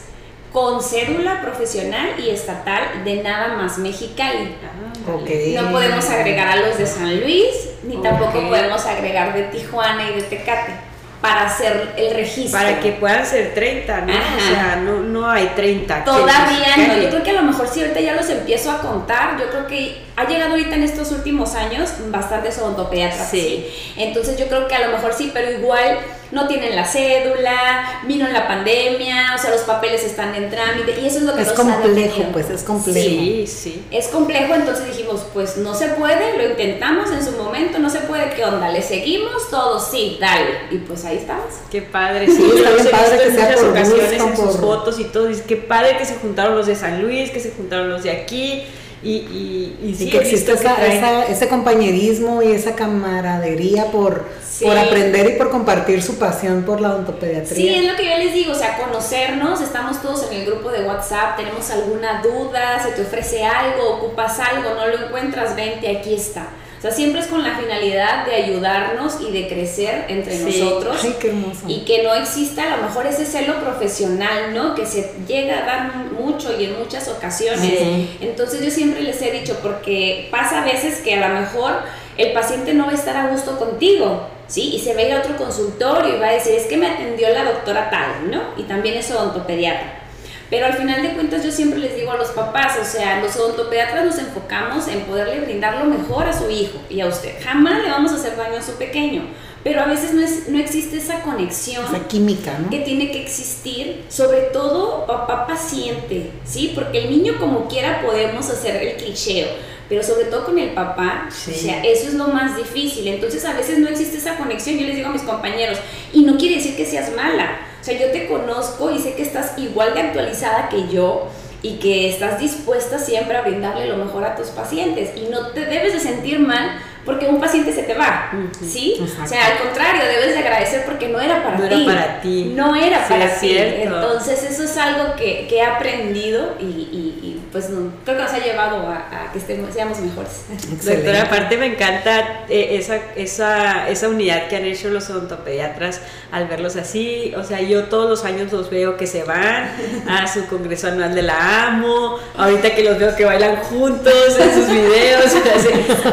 [0.56, 4.56] con cédula profesional y estatal de nada más Mexicali.
[4.64, 5.62] Ah.
[5.62, 10.14] No podemos agregar a los de San Luis, ni tampoco podemos agregar de Tijuana y
[10.14, 10.72] de Tecate
[11.20, 12.58] para hacer el registro.
[12.58, 14.14] Para que puedan ser 30, ¿no?
[14.14, 14.36] Ajá.
[14.38, 16.04] O sea, no, no hay 30.
[16.04, 18.80] que Todavía no, yo creo que a lo mejor si ahorita ya los empiezo a
[18.80, 23.30] contar, yo creo que ha llegado ahorita en estos últimos años bastantes odontopediatras.
[23.30, 23.66] Sí.
[23.68, 23.94] Sí.
[23.98, 25.98] Entonces yo creo que a lo mejor sí, pero igual
[26.36, 31.06] no tienen la cédula, vino la pandemia, o sea, los papeles están en trámite y
[31.08, 33.00] eso es lo que Es nos complejo, pues es complejo.
[33.10, 33.84] Sí, sí.
[33.90, 38.00] Es complejo, entonces dijimos, pues no se puede, lo intentamos en su momento, no se
[38.02, 38.70] puede, ¿qué onda?
[38.70, 39.50] ¿Le seguimos?
[39.50, 40.46] Todos, sí, dale.
[40.72, 41.46] Y pues ahí estamos.
[41.72, 44.26] Qué padre, sí, está bien he padre visto que en sea muchas por ocasiones gusto,
[44.28, 47.02] en sus por- fotos y todo, dice qué padre que se juntaron los de San
[47.02, 48.66] Luis, que se juntaron los de aquí,
[49.06, 53.86] Y, y, y, sí, y que existe que esa- esa- ese compañerismo y esa camaradería
[53.92, 54.66] por, Sí.
[54.66, 57.56] por aprender y por compartir su pasión por la odontopediatría.
[57.56, 60.72] Sí, es lo que yo les digo, o sea, conocernos, estamos todos en el grupo
[60.72, 65.98] de WhatsApp, tenemos alguna duda, se te ofrece algo, ocupas algo, no lo encuentras, vente,
[65.98, 66.48] aquí está.
[66.86, 70.62] O sea, siempre es con la finalidad de ayudarnos y de crecer entre Sí.
[70.62, 70.98] nosotros.
[71.04, 71.62] Ay, qué hermoso.
[71.68, 74.76] Y que no exista a lo mejor ese celo profesional, ¿no?
[74.76, 77.80] Que se llega a dar mucho y en muchas ocasiones.
[77.80, 78.18] Sí.
[78.22, 81.74] Entonces yo siempre les he dicho, porque pasa a veces que a lo mejor
[82.20, 84.76] el paciente no va a estar a gusto contigo, ¿sí?
[84.76, 86.86] Y se va a ir a otro consultorio y va a decir, es que me
[86.86, 88.44] atendió la doctora tal, ¿no?
[88.58, 90.04] Y también es odontopediatra.
[90.50, 93.36] Pero al final de cuentas yo siempre les digo a los papás, o sea, los
[93.36, 97.34] odontopediatras nos enfocamos en poderle brindar lo mejor a su hijo y a usted.
[97.44, 99.24] Jamás le vamos a hacer daño a su pequeño,
[99.64, 102.70] pero a veces no, es, no existe esa conexión Esa química, ¿no?
[102.70, 106.74] que tiene que existir, sobre todo papá paciente, ¿sí?
[106.76, 109.48] Porque el niño como quiera podemos hacer el clicheo,
[109.90, 111.52] pero sobre todo con el papá, Sí.
[111.52, 113.08] o sea, eso es lo más difícil.
[113.08, 115.80] Entonces a veces no existe esa conexión, yo les digo a mis compañeros,
[116.14, 119.58] y no quiere decir que seas mala, sea, yo te conozco y sé que estás
[119.58, 121.28] igual de actualizada que yo
[121.62, 125.12] y que estás dispuesta siempre a brindarle lo mejor a tus pacientes.
[125.16, 128.32] Y no te debes de sentir mal porque un paciente se te va,
[128.68, 128.96] ¿sí?
[129.24, 131.74] O sea, al contrario, debes de agradecer porque no era para No ti.
[131.76, 132.44] era para ti.
[132.56, 133.48] No era Sí, para es ti.
[133.50, 133.96] cierto.
[133.96, 138.24] Entonces, eso es algo que, que he aprendido y, y- y, pues no, creo que
[138.24, 138.96] nos ha llevado a,
[139.28, 140.46] a que estemos, seamos mejores.
[140.52, 140.94] Excelente.
[141.08, 146.48] Doctora, aparte me encanta eh, esa, esa, esa unidad que han hecho los odontopediatras al
[146.48, 147.34] verlos así.
[147.38, 149.70] O sea, yo todos los años los veo que se van
[150.10, 152.18] a su congreso anual de la AMO.
[152.38, 155.26] Ahorita que los veo que bailan juntos en sus videos.
[155.56, 155.70] así,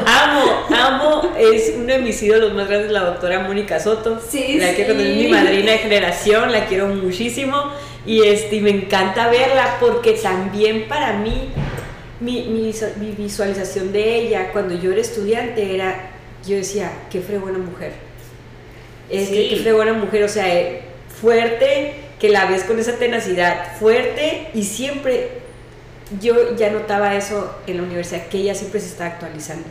[0.06, 0.81] amo, amo.
[1.38, 4.20] Es uno de mis ídolos más grandes, la doctora Mónica Soto.
[4.26, 4.90] Sí, La que sí.
[4.90, 7.70] es mi madrina de generación, la quiero muchísimo.
[8.06, 11.50] Y, este, me encanta verla porque también para mí
[12.20, 16.10] mi, mi, visu- mi visualización de ella cuando yo era estudiante era,
[16.46, 17.92] yo decía, qué fregona mujer.
[19.10, 19.48] Es que Sí.
[19.50, 20.82] qué fregona mujer, o sea, eh,
[21.20, 25.28] fuerte, que la ves con esa tenacidad, fuerte y siempre,
[26.20, 29.64] yo ya notaba eso en la universidad, que ella siempre se está actualizando.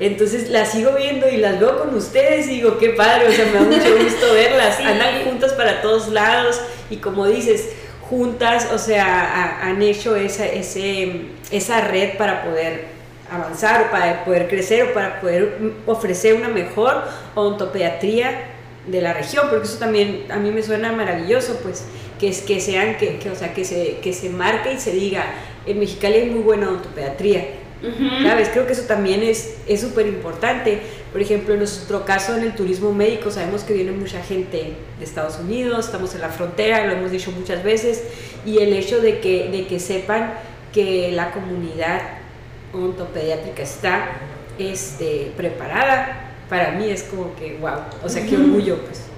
[0.00, 3.46] Entonces las sigo viendo y las veo con ustedes y digo, qué padre, o sea,
[3.46, 4.76] me da mucho gusto verlas.
[4.76, 4.82] Sí.
[4.82, 7.70] Andan juntas para todos lados y como dices,
[8.08, 12.92] juntas, o sea, ha- han hecho esa, ese, esa red para poder
[13.30, 17.02] avanzar para poder crecer o para poder ofrecer una mejor
[17.34, 18.50] odontopediatría
[18.86, 21.84] de la región, porque eso también a mí me suena maravilloso, pues,
[22.20, 24.92] que es que sean, que, que, o sea, que se, que se marque y se
[24.92, 25.24] diga,
[25.66, 26.68] en Mexicali hay muy buena
[28.22, 28.48] ¿Sabes?
[28.50, 30.80] Creo que eso también es es súper importante.
[31.12, 35.04] Por ejemplo, en nuestro caso en el turismo médico sabemos que viene mucha gente de
[35.04, 38.02] Estados Unidos, estamos en la frontera, lo hemos dicho muchas veces,
[38.44, 40.34] y el hecho de que, de que sepan
[40.72, 42.02] que la comunidad
[42.72, 44.08] odontopediátrica está
[44.58, 49.13] este, preparada, para mí es como que, wow, o sea, qué orgullo, pues.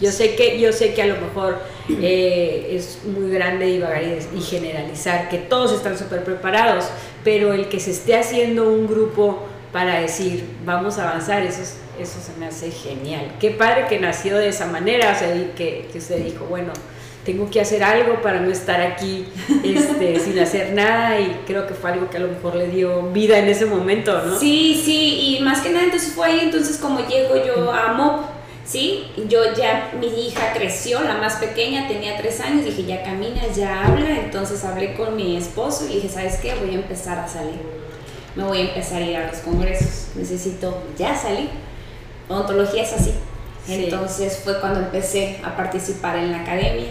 [0.00, 1.58] Yo sé que, yo sé que a lo mejor
[2.00, 6.86] eh, es muy grande divagar y, y generalizar, que todos están súper preparados,
[7.24, 9.40] pero el que se esté haciendo un grupo
[9.72, 13.32] para decir, vamos a avanzar, eso, es- eso se me hace genial.
[13.38, 16.72] Qué padre que nació de esa manera, o sea, que, que usted dijo, bueno,
[17.26, 19.26] tengo que hacer algo para no estar aquí
[19.62, 23.02] este, sin hacer nada, y creo que fue algo que a lo mejor le dio
[23.12, 24.38] vida en ese momento, ¿no?
[24.38, 28.24] Sí, sí, y más que nada entonces fue ahí entonces como llego yo a MOP,
[28.70, 29.10] ¿sí?
[29.28, 33.86] Yo ya, mi hija creció, la más pequeña tenía tres años, dije ya camina, ya
[33.86, 36.54] habla, entonces hablé con mi esposo y dije, ¿sabes qué?
[36.54, 37.60] Voy a empezar a salir,
[38.36, 41.48] me voy a empezar a ir a los congresos, necesito ya salir,
[42.28, 43.12] odontología es así.
[43.66, 43.84] Sí.
[43.84, 46.86] Entonces fue cuando empecé a participar en la academia.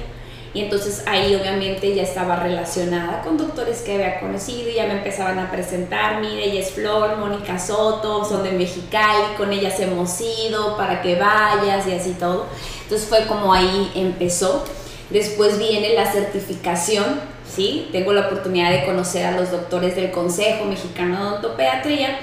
[0.54, 4.94] Y entonces ahí obviamente ya estaba relacionada con doctores que había conocido y ya me
[4.94, 10.20] empezaban a presentar, mire, ella es Flor, Mónica Soto, son de Mexicali, con ellas hemos
[10.20, 12.48] ido para que vayas y así todo.
[12.84, 14.66] Entonces fue como ahí empezó.
[15.12, 17.06] Después viene la certificación,
[17.48, 17.90] ¿sí?
[17.92, 22.20] Tengo la oportunidad de conocer a los doctores del Consejo Mexicano de Odontopediatría,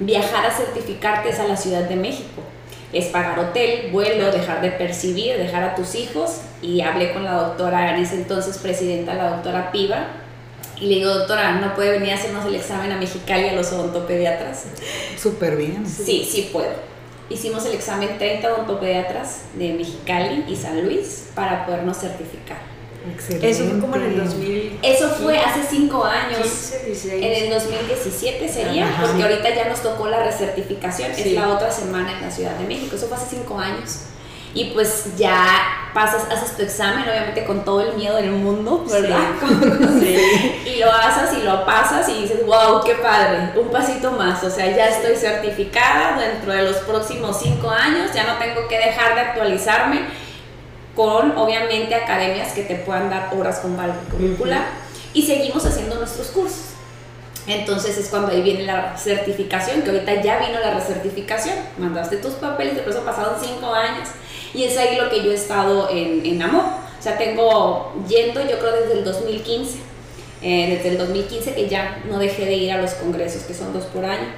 [0.00, 2.42] viajar a certificarte a la Ciudad de México
[2.92, 6.40] es pagar hotel, vuelo, dejar de percibir, dejar a tus hijos.
[6.62, 10.08] Y hablé con la doctora, en ese entonces presidenta, la doctora Piva,
[10.80, 13.72] y le digo, doctora, ¿no puede venir a hacernos el examen a Mexicali a los
[13.72, 14.66] odontopediatras?
[15.20, 15.84] Súper bien.
[15.86, 16.70] Sí, sí puedo.
[17.28, 22.67] Hicimos el examen 30 odontopediatras de Mexicali y San Luis para podernos certificar.
[23.14, 23.50] Excelente.
[23.50, 24.78] Eso fue como en el 2000.
[24.82, 26.38] Eso fue hace 5 años.
[26.42, 27.14] 15, 16.
[27.24, 29.02] En el 2017 sería, Ajá.
[29.06, 31.22] porque ahorita ya nos tocó la recertificación, Sí.
[31.22, 34.00] es la otra semana en la Ciudad de México, eso fue hace cinco años.
[34.54, 39.20] y pues ya pasas, haces tu examen, obviamente con todo el miedo del mundo, ¿verdad?
[40.66, 44.50] y lo haces y lo pasas y dices, wow, qué padre, un pasito más, o
[44.50, 49.14] sea, ya estoy certificada dentro de los próximos cinco años, ya no tengo que dejar
[49.14, 50.06] de actualizarme
[50.98, 54.64] con, obviamente, academias que te puedan dar horas con valor curricular
[55.14, 56.70] y seguimos haciendo nuestros cursos.
[57.46, 61.54] Entonces es cuando ahí viene la certificación, que ahorita ya vino la recertificación.
[61.78, 64.08] Mandaste tus papeles, después han pasado cinco años.
[64.52, 66.64] Y es ahí lo que yo he estado en, en Amor.
[66.98, 69.78] O sea, tengo yendo, yo creo, desde el 2015.
[70.42, 73.72] Eh, desde el 2015 que ya no dejé de ir a los congresos, que son
[73.72, 74.28] dos por año.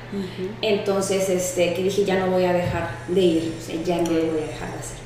[0.60, 4.10] Entonces, este, que dije, ya no voy a dejar de ir, o sea, ya no
[4.10, 4.99] lo voy a dejar de hacer.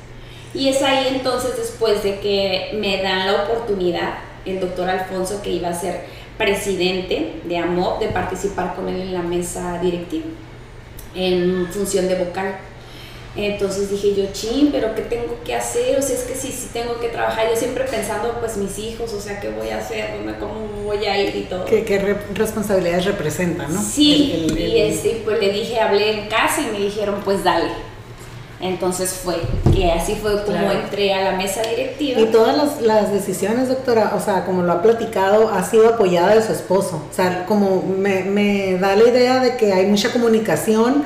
[0.55, 4.15] Y es ahí entonces, después de que me dan la oportunidad,
[4.45, 6.05] el doctor Alfonso, que iba a ser
[6.37, 10.25] presidente de AMOP, de participar con él en la mesa directiva,
[11.13, 12.55] en función de vocal.
[13.37, 15.99] Entonces dije yo, chin, pero ¿qué tengo que hacer?
[15.99, 17.49] O sea, es que sí, sí tengo que trabajar.
[17.49, 20.11] Yo siempre pensando, pues mis hijos, o sea, ¿qué voy a hacer?
[20.39, 21.65] ¿Cómo voy a ir y todo?
[21.65, 23.81] ¿Qué, qué responsabilidades representa, no?
[23.81, 27.71] Sí, y este, pues le dije, hablé en casa y me dijeron, pues dale.
[28.61, 29.35] Entonces fue
[29.73, 32.21] que así fue como entré a la mesa directiva.
[32.21, 36.35] Y todas las, las, decisiones, doctora, o sea, como lo ha platicado, ha sido apoyada
[36.35, 37.01] de su esposo.
[37.09, 41.03] O sea, como me, me da la idea de que hay mucha comunicación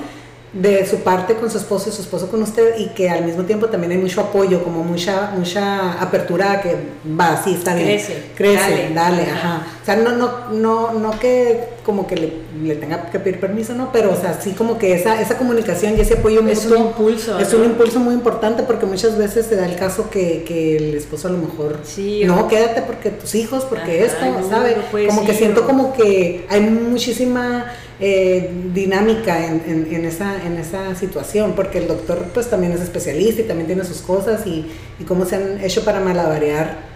[0.54, 3.44] de su parte con su esposo y su esposo con usted y que al mismo
[3.44, 6.76] tiempo también hay mucho apoyo, como mucha mucha apertura que
[7.20, 7.88] va, sí, está bien.
[7.88, 8.24] Crece.
[8.36, 9.68] Crece, dale, ajá.
[9.79, 13.74] O sea, no, no, no, no que como que le, le, tenga que pedir permiso,
[13.74, 13.92] ¿no?
[13.92, 17.40] Pero, o sea, sí como que esa, esa comunicación y ese apoyo es un impulso.
[17.40, 20.96] Es un impulso muy importante porque muchas veces se da el caso que, que el
[20.96, 24.76] esposo a lo mejor, sí, no, quédate porque tus hijos, porque esto, ¿sabes?
[25.08, 27.66] como que siento como que hay muchísima
[28.00, 33.42] eh, dinámica en, en, esa, en esa situación, porque el doctor pues también es especialista
[33.42, 34.66] y también tiene sus cosas y,
[35.00, 36.89] y cómo se han hecho para malabarear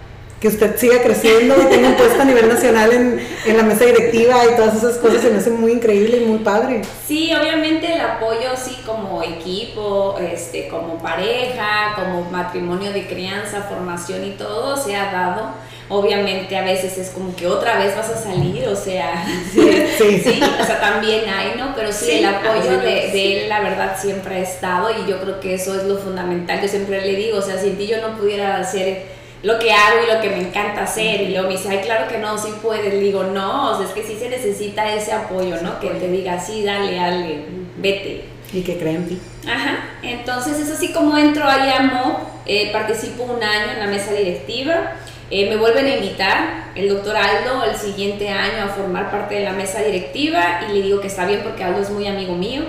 [0.43, 3.85] que usted siga creciendo y tenga un puesto a nivel nacional en, en, la mesa
[3.85, 6.81] directiva y todas esas cosas se me hace muy increíble y muy padre.
[7.07, 14.25] Sí, obviamente el apoyo sí como equipo, este, como pareja, como matrimonio de crianza, formación
[14.25, 15.53] y todo se ha dado
[15.89, 20.41] obviamente a veces es como que otra vez vas a salir, o sea, sí, sí.
[20.61, 21.73] o sea, también hay, ¿no?
[21.75, 25.39] Pero sí, el apoyo de, de, él, la verdad, siempre ha estado y yo creo
[25.39, 26.61] que eso es lo fundamental.
[26.61, 29.97] Yo siempre le digo, o sea, sin ti yo no pudiera hacer lo que hago
[30.03, 31.21] y lo que me encanta hacer.
[31.21, 32.93] Y luego me dice, ay, claro que no, sí puedes.
[32.93, 35.79] Le digo, no, o sea, es que sí se necesita ese apoyo, ¿no?
[35.79, 37.45] Que te diga, sí, dale, dale,
[37.77, 38.25] vete.
[38.53, 39.19] Y que creen en ti.
[39.47, 43.87] Ajá, entonces es así como entro ahí a MO, eh, participo un año en la
[43.87, 44.93] mesa directiva.
[45.31, 49.43] Eh, me vuelven a invitar el doctor Aldo el siguiente año a formar parte de
[49.43, 52.61] la mesa directiva y le digo que está bien porque Aldo es muy amigo mío,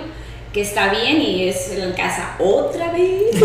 [0.55, 3.23] que está bien y es en casa otra vez.
[3.35, 3.39] y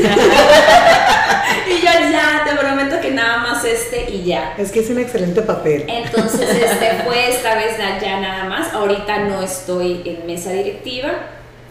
[1.80, 4.54] yo ya, te prometo que nada más este y ya.
[4.56, 5.86] Es que es un excelente papel.
[5.88, 8.72] Entonces este fue esta vez ya nada más.
[8.72, 11.10] Ahorita no estoy en mesa directiva.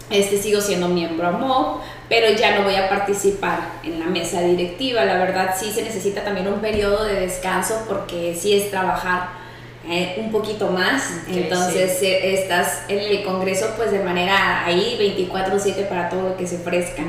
[0.09, 5.05] Este sigo siendo miembro AMOB, pero ya no voy a participar en la mesa directiva.
[5.05, 9.38] La verdad sí se necesita también un periodo de descanso porque sí es trabajar
[9.87, 11.03] eh, un poquito más.
[11.27, 16.45] Entonces eh, estás en el Congreso pues de manera ahí 24/7 para todo lo que
[16.45, 17.03] se ofrezca.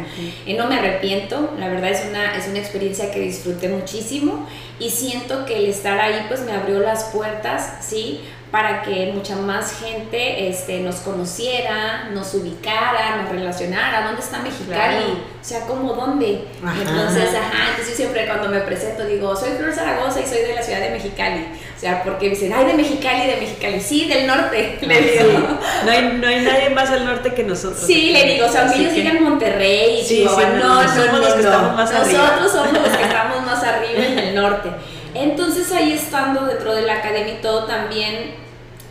[0.46, 4.46] y no me arrepiento, la verdad es una, es una experiencia que disfruté muchísimo
[4.78, 8.20] y siento que el estar ahí pues me abrió las puertas, ¿sí?
[8.50, 15.22] para que mucha más gente este, nos conociera, nos ubicara, nos relacionara, ¿dónde está Mexicali?
[15.40, 16.46] O sea, ¿cómo dónde?
[16.60, 20.62] Entonces, ajá, entonces siempre cuando me presento digo, soy Flor Zaragoza y soy de la
[20.62, 21.46] ciudad de Mexicali.
[21.80, 25.58] O sea, porque dicen, ay, de Mexicali, de Mexicali, sí, del norte, le digo.
[25.86, 27.80] No, hay, no hay nadie más al norte que nosotros.
[27.86, 31.32] Sí, le digo, o sea, ellos llegan Monterrey y sí, no, no, no, somos los
[31.32, 34.68] que estamos más Nosotros somos los que estamos más arriba en el norte.
[35.14, 38.34] Entonces ahí estando dentro de la academia y todo también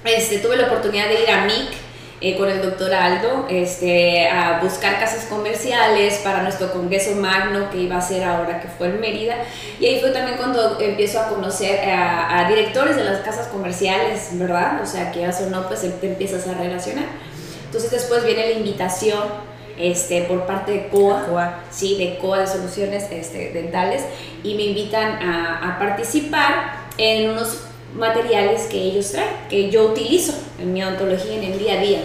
[0.04, 1.70] este, tuve la oportunidad de ir a MIC
[2.22, 7.78] eh, con el doctor Aldo este, a buscar casas comerciales para nuestro congreso magno que
[7.78, 9.36] iba a ser ahora que fue en Mérida
[9.80, 14.82] y ahí fue también cuando empiezo a conocer a, directores de las casas comerciales, ¿verdad?
[14.82, 17.06] O sea, que o no, pues te empiezas a relacionar.
[17.66, 19.24] Entonces después viene la invitación
[19.78, 21.64] este, por parte de COA, COA.
[21.72, 24.04] Sí, de COA de Soluciones este, Dentales
[24.44, 30.34] y me invitan a, a participar en unos materiales que ellos traen, que yo utilizo
[30.60, 32.00] en mi odontología en el día a día.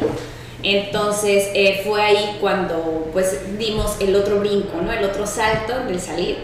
[0.63, 4.93] Entonces eh, fue ahí cuando pues dimos el otro brinco, ¿no?
[4.93, 6.39] el otro salto del salir.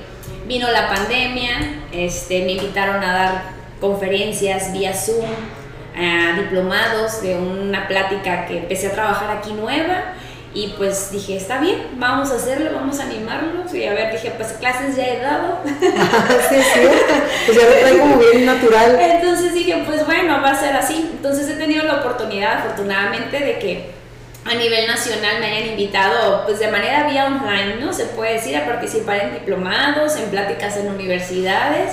[0.46, 3.42] Vino la pandemia, este, me invitaron a dar
[3.80, 5.24] conferencias vía Zoom,
[5.96, 10.14] a diplomados de una plática que empecé a trabajar aquí nueva
[10.52, 13.72] Y pues dije, está bien, vamos a hacerlo, vamos a animarlos.
[13.72, 15.60] Y a ver, dije, pues clases ya he dado.
[15.64, 17.14] sí, es cierto.
[17.46, 18.98] Pues ya lo trae como bien natural.
[19.00, 21.08] Entonces dije, pues bueno, va a ser así.
[21.12, 23.90] Entonces he tenido la oportunidad, afortunadamente, de que
[24.44, 27.92] a nivel nacional me hayan invitado, pues de manera vía online, ¿no?
[27.92, 31.92] Se puede decir, a participar en diplomados, en pláticas en universidades.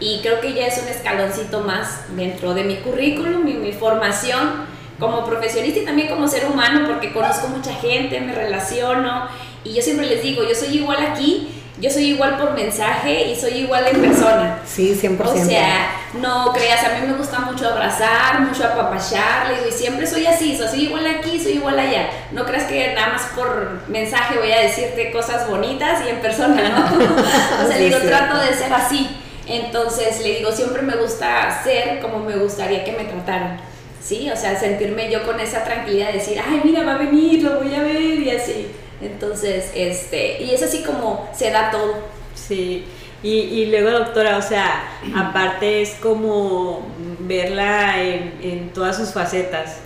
[0.00, 4.77] Y creo que ya es un escaloncito más dentro de mi currículum y mi formación
[4.98, 9.28] como profesionista y también como ser humano, porque conozco mucha gente, me relaciono
[9.64, 11.48] y yo siempre les digo, yo soy igual aquí,
[11.80, 14.58] yo soy igual por mensaje y soy igual en persona.
[14.66, 15.20] Sí, 100%.
[15.20, 20.26] O sea, no creas, a mí me gusta mucho abrazar, mucho apapachar, y siempre soy
[20.26, 22.08] así, soy igual aquí, soy igual allá.
[22.32, 26.68] No creas que nada más por mensaje voy a decirte cosas bonitas y en persona,
[26.68, 27.64] ¿no?
[27.64, 29.08] o sea, digo, trato de ser así.
[29.46, 33.60] Entonces, le digo, siempre me gusta ser como me gustaría que me trataran.
[34.02, 34.30] ¿Sí?
[34.30, 37.60] O sea, sentirme yo con esa tranquilidad de decir, ay, mira, va a venir, lo
[37.60, 38.68] voy a ver y así.
[39.00, 41.96] Entonces, este, y es así como se da todo.
[42.34, 42.84] Sí,
[43.22, 46.86] y, y luego doctora, o sea, aparte es como
[47.20, 49.78] verla en, en todas sus facetas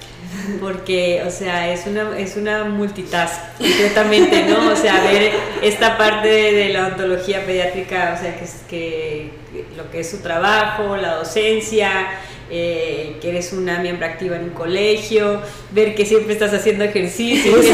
[0.61, 4.73] porque, o sea, es una, es una multitask, completamente, ¿no?
[4.73, 9.31] O sea, ver esta parte de, la ontología pediátrica, o sea, que, es, que
[9.77, 12.11] lo que es su trabajo, la docencia,
[12.55, 17.57] eh, que eres una miembro activa en un colegio, ver que siempre estás haciendo ejercicio.
[17.57, 17.73] Eso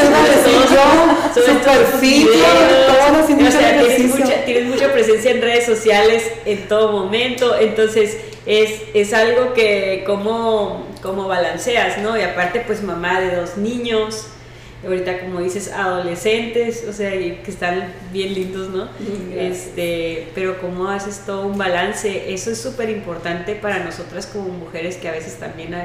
[0.73, 6.93] yo, super fit, o sea, tienes mucha, tienes mucha presencia en redes sociales en todo
[6.93, 8.15] momento, entonces
[8.45, 12.17] es, es algo que como, como balanceas, ¿no?
[12.17, 14.27] Y aparte pues mamá de dos niños,
[14.85, 18.87] ahorita como dices adolescentes, o sea, que están bien lindos, ¿no?
[19.35, 24.97] Este, pero cómo haces todo un balance, eso es súper importante para nosotras como mujeres
[24.97, 25.75] que a veces también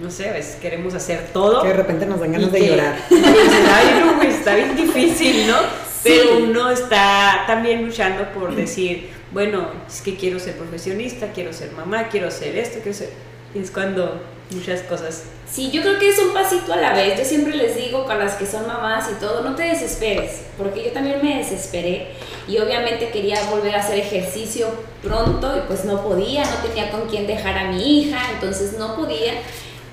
[0.00, 1.62] no sé, a veces queremos hacer todo.
[1.62, 2.96] Que de repente nos dan ganas de llorar.
[3.10, 5.56] Ay, está bien difícil, ¿no?
[6.02, 11.72] Pero uno está también luchando por decir, bueno, es que quiero ser profesionista, quiero ser
[11.72, 13.08] mamá, quiero ser esto, quiero ser...
[13.54, 15.24] Y es cuando muchas cosas.
[15.50, 17.18] Sí, yo creo que es un pasito a la vez.
[17.18, 20.84] Yo siempre les digo con las que son mamás y todo, no te desesperes, porque
[20.84, 22.08] yo también me desesperé
[22.48, 24.66] y obviamente quería volver a hacer ejercicio
[25.02, 28.96] pronto y pues no podía, no tenía con quién dejar a mi hija, entonces no
[28.96, 29.34] podía.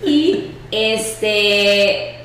[0.04, 2.17] Y este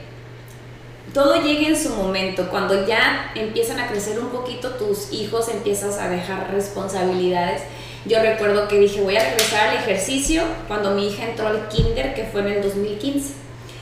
[1.16, 2.49] todo llega en su momento.
[2.51, 7.62] Cuando ya empiezan a crecer un poquito tus hijos, empiezas a dejar responsabilidades.
[8.09, 12.14] Yo recuerdo que dije, voy a regresar al ejercicio cuando mi hija entró al kinder,
[12.14, 13.35] que fue en el 2015.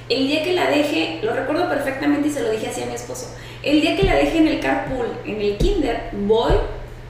[0.08, 2.94] El día que la dejé, lo recuerdo perfectamente y se lo dije así a mi
[2.94, 6.52] esposo, el día que la dejé en el carpool, en el kinder, voy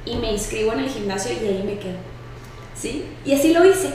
[0.05, 1.99] y me inscribo en el gimnasio y ahí me quedo.
[2.75, 3.05] ¿Sí?
[3.25, 3.91] Y así lo hice.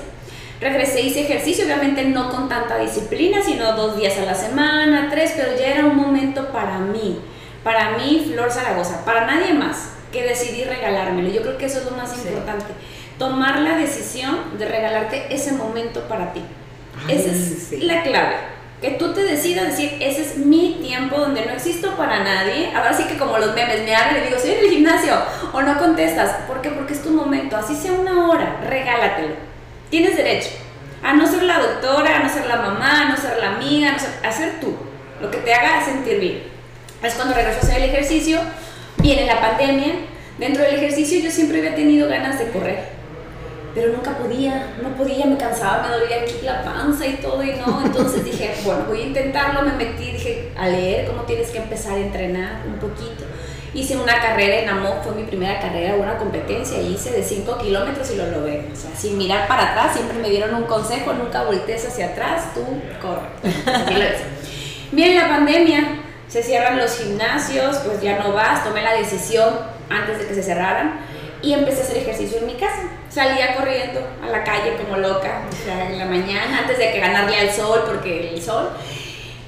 [0.62, 5.34] Regresé, hice ejercicio, obviamente no con tanta disciplina, sino dos días a la semana, tres,
[5.36, 7.18] pero ya era un momento para mí,
[7.64, 11.30] para mí, Flor Zaragoza, para nadie más que decidí regalármelo.
[11.30, 12.66] Yo creo que eso es lo más importante,
[13.20, 16.42] tomar la decisión de regalarte ese momento para ti.
[17.08, 18.36] Esa es la clave.
[18.82, 22.72] Que tú te decidas decir, ese es mi tiempo donde no existo para nadie.
[22.74, 25.14] Ahora sí que como los memes, me hablan y digo, soy en el gimnasio
[25.54, 26.32] o no contestas.
[26.48, 26.70] ¿Por qué?
[26.70, 27.58] Porque es tu momento.
[27.58, 29.36] Así sea una hora, regálatelo
[29.90, 30.50] Tienes derecho
[31.04, 33.96] a no ser la doctora, a no ser la mamá, a no ser la amiga,
[34.24, 34.76] a, ser, tú,
[35.22, 36.44] lo que te haga sentir bien.
[37.02, 38.40] Es cuando regreso a hacer el ejercicio,
[38.98, 39.94] viene la pandemia,
[40.38, 42.99] dentro del ejercicio yo siempre había tenido ganas de correr,
[43.74, 47.54] pero nunca podía, no podía, me cansaba, me dolía aquí la panza y todo y
[47.54, 51.60] no, entonces dije, bueno, voy a intentarlo, me metí, dije, a leer cómo tienes que
[51.60, 53.26] empezar a entrenar un poquito
[53.72, 58.10] Hice una carrera en AMOC, fue mi primera carrera, una competencia, hice de 5 kilómetros
[58.12, 58.68] y lo logré.
[58.74, 62.54] O sea, sin mirar para atrás, siempre me dieron un consejo, nunca voltees hacia atrás,
[62.56, 62.62] tú
[63.00, 63.28] corre.
[64.92, 69.54] Bien, la pandemia, se cierran los gimnasios, pues ya no vas, tomé la decisión
[69.88, 71.02] antes de que se cerraran
[71.42, 72.90] y empecé a hacer ejercicio en mi casa.
[73.10, 77.00] Salía corriendo a la calle como loca, o sea, en la mañana, antes de que
[77.00, 78.70] ganarle al sol, porque el sol.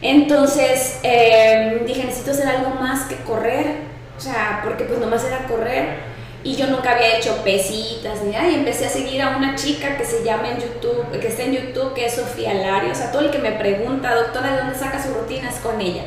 [0.01, 5.47] Entonces eh, dije, necesito hacer algo más que correr o sea, porque pues nomás era
[5.47, 6.12] correr
[6.43, 9.97] y yo nunca había hecho pesitas ni nada y empecé a seguir a una chica
[9.97, 13.12] que se llama en YouTube, que está en YouTube, que es Sofía Lario, o sea,
[13.12, 15.49] todo el que me pregunta, doctora, ¿de dónde saca su rutina?
[15.49, 16.04] Es con ella.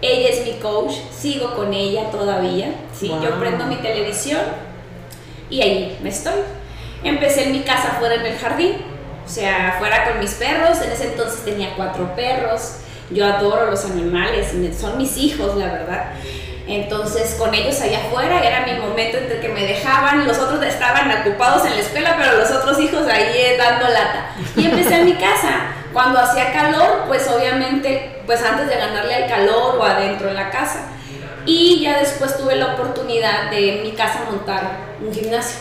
[0.00, 4.40] Ella es mi coach, sigo con ella todavía, sí, yo prendo mi televisión
[5.54, 6.40] y ahí me estoy.
[7.04, 8.76] Empecé en mi casa fuera en el jardín,
[9.24, 12.78] o sea, fuera con mis perros, en ese entonces tenía cuatro perros,
[13.10, 16.04] yo adoro los animales, son mis hijos, la verdad.
[16.66, 21.10] Entonces, con ellos allá afuera era mi momento entre que me dejaban, los otros estaban
[21.20, 24.30] ocupados en la escuela, pero los otros hijos ahí dando lata.
[24.56, 29.28] Y empecé en mi casa, Cuando hacía calor, pues obviamente, pues antes de ganarle al
[29.28, 30.88] calor o adentro en la casa.
[31.46, 35.58] Y ya después tuve la oportunidad de en mi casa montar un gimnasio.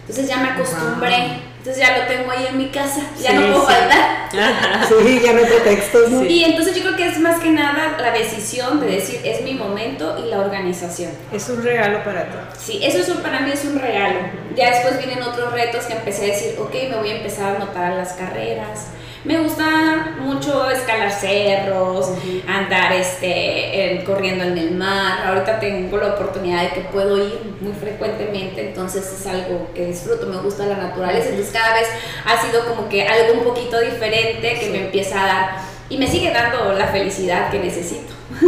[0.00, 1.42] Entonces ya me acostumbré.
[1.58, 4.28] Entonces ya lo tengo ahí en mi casa, ya no puedo faltar.
[4.88, 6.10] Sí, ya no pretextos.
[6.10, 6.24] ¿no?
[6.24, 9.54] Y entonces yo creo que es más que nada la decisión de decir es mi
[9.54, 11.10] momento y la organización.
[11.32, 12.36] Es un regalo para ti.
[12.62, 14.18] Sí, eso es un- para mí es un regalo.
[14.54, 17.56] Ya después vienen otros retos que empecé a decir, ok, me voy a empezar a
[17.56, 18.88] anotar a las carreras.
[19.24, 22.10] Me gusta mucho escalar cerros,
[22.46, 25.26] andar este, en- corriendo en el mar.
[25.26, 30.26] Ahorita tengo la oportunidad de que puedo ir muy frecuentemente, entonces es algo que disfruto,
[30.26, 31.30] me gusta la naturaleza.
[31.30, 31.88] Entonces cada vez
[32.26, 35.50] ha sido como que algo un poquito diferente que me empieza a dar
[35.88, 38.12] y me sigue dando la felicidad que necesito.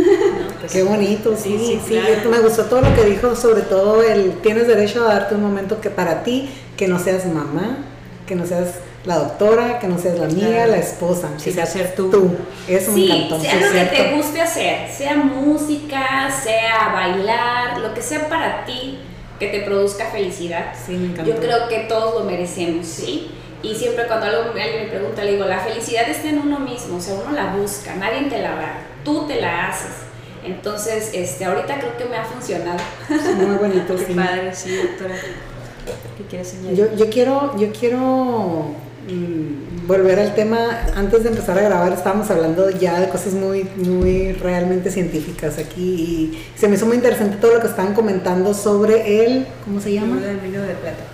[0.60, 2.30] Pues Qué bonito, sí, Sí, sí, sí, claro.
[2.30, 5.80] me gustó todo lo que dijo, sobre todo el tienes derecho a darte un momento
[5.82, 7.76] que para ti, que no seas mamá,
[8.26, 8.76] que no seas
[9.07, 10.72] la doctora, que no seas la amiga, Claro.
[10.72, 12.36] la esposa, que Sino seas ser tú.
[12.68, 13.40] Eso me Sí, encantó.
[13.40, 14.16] sea sí, lo es que te cierto.
[14.16, 18.98] guste hacer, sea música, sea bailar, lo que sea para ti
[19.38, 20.72] que te produzca felicidad.
[20.86, 21.30] Sí, me encantó.
[21.30, 23.30] Yo creo que todos lo merecemos, ¿sí?
[23.62, 26.96] Y siempre cuando algo, alguien me pregunta, le digo, la felicidad está en uno mismo,
[26.96, 29.90] o sea, uno la busca, nadie te la da, tú te la haces.
[30.44, 32.78] Entonces, este, ahorita creo que me ha funcionado.
[33.09, 34.12] Muy bonito, Qué sí.
[34.14, 35.14] padre, sí, doctora.
[36.16, 36.76] ¿Qué quieres añadir?
[36.76, 38.66] Yo, yo quiero, yo quiero
[39.86, 40.59] volver al tema.
[40.94, 45.82] Antes de empezar a grabar estábamos hablando ya de cosas muy, muy realmente científicas aquí
[45.82, 49.94] y se me hizo muy interesante todo lo que estaban comentando sobre el, ¿cómo se
[49.94, 50.16] llama?
[50.16, 51.04] Fluoruro de amino de plata.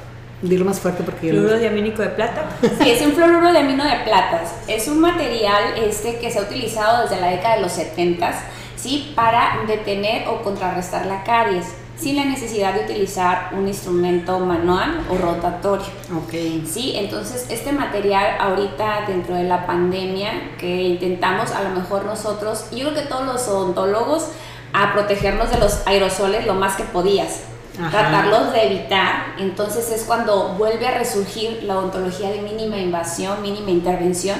[0.42, 2.48] Dilo más fuerte porque yo Fluoruro diamínico de plata.
[2.82, 4.52] Sí, es un fluoruro de amino de platas.
[4.66, 8.32] Es un material este, que se ha utilizado desde la década de los 70
[8.76, 9.12] ¿sí?
[9.14, 11.66] para detener o contrarrestar la caries,
[12.02, 15.86] sin la necesidad de utilizar un instrumento manual o rotatorio.
[16.16, 16.66] Ok.
[16.66, 22.64] Sí, entonces este material ahorita dentro de la pandemia que intentamos a lo mejor nosotros,
[22.72, 24.28] yo creo que todos los odontólogos
[24.72, 27.42] a protegernos de los aerosoles lo más que podías,
[27.78, 27.90] Ajá.
[27.90, 33.70] tratarlos de evitar, entonces es cuando vuelve a resurgir la odontología de mínima invasión, mínima
[33.70, 34.38] intervención,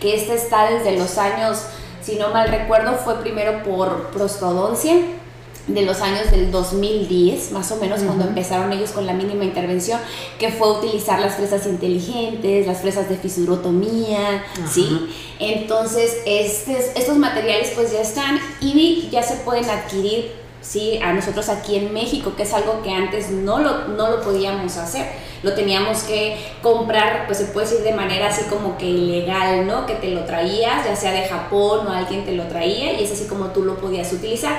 [0.00, 1.64] que esta está desde los años,
[2.02, 4.96] si no mal recuerdo, fue primero por prostodoncia,
[5.66, 9.98] de los años del 2010, más o menos cuando empezaron ellos con la mínima intervención,
[10.38, 15.08] que fue utilizar las fresas inteligentes, las fresas de fisurotomía, ¿sí?
[15.38, 20.98] Entonces, estes- estos materiales pues ya están y ya se pueden adquirir, ¿sí?
[21.02, 24.76] A nosotros aquí en México, que es algo que antes no lo, no lo podíamos
[24.76, 25.06] hacer.
[25.42, 29.84] Lo teníamos que comprar, pues se puede decir de manera así como que ilegal, ¿no?
[29.84, 33.12] Que te lo traías, ya sea de Japón o alguien te lo traía y es
[33.12, 34.58] así como tú lo podías utilizar.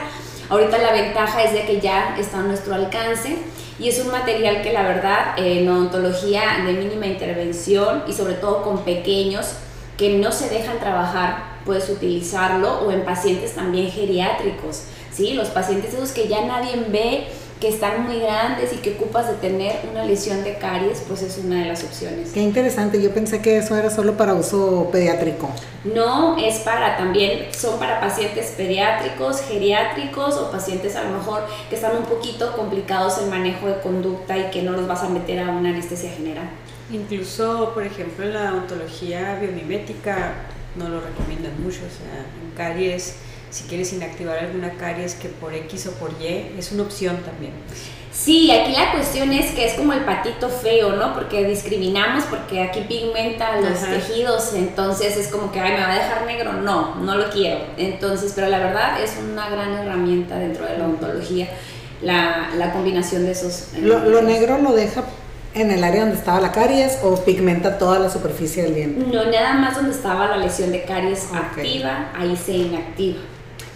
[0.50, 3.38] Ahorita la ventaja es de que ya está a nuestro alcance
[3.80, 8.62] y es un material que la verdad en odontología de mínima intervención y sobre todo
[8.62, 9.54] con pequeños
[9.98, 15.34] que no se dejan trabajar, puedes utilizarlo o en pacientes también geriátricos, ¿sí?
[15.34, 17.28] Los pacientes esos que ya nadie ve,
[17.60, 21.38] que están muy grandes y que ocupas de tener una lesión de caries, pues es
[21.38, 22.32] una de las opciones.
[22.34, 25.50] Qué interesante, yo pensé que eso era solo para uso pediátrico.
[25.86, 31.76] No, es para también, son para pacientes pediátricos, geriátricos o pacientes a lo mejor que
[31.76, 35.40] están un poquito complicados en manejo de conducta y que no los vas a meter
[35.40, 36.50] a una anestesia general.
[36.92, 40.34] Incluso, por ejemplo, en la odontología biomimética
[40.76, 41.80] no lo recomiendan mucho.
[41.80, 43.16] O sea, en caries,
[43.56, 47.54] si quieres inactivar alguna caries que por X o por Y, es una opción también.
[48.12, 51.14] Sí, aquí la cuestión es que es como el patito feo, ¿no?
[51.14, 53.94] Porque discriminamos, porque aquí pigmenta los Ajá.
[53.94, 56.52] tejidos, entonces es como que, ay, me va a dejar negro.
[56.54, 57.60] No, no lo quiero.
[57.78, 61.48] Entonces, pero la verdad es una gran herramienta dentro de la odontología,
[62.02, 63.74] la, la combinación de esos.
[63.74, 65.04] eh, Lo, lo negro lo deja
[65.54, 69.06] en el área donde estaba la caries o pigmenta toda la superficie del diente.
[69.14, 73.20] No, nada más donde estaba la lesión de caries activa, ahí se inactiva.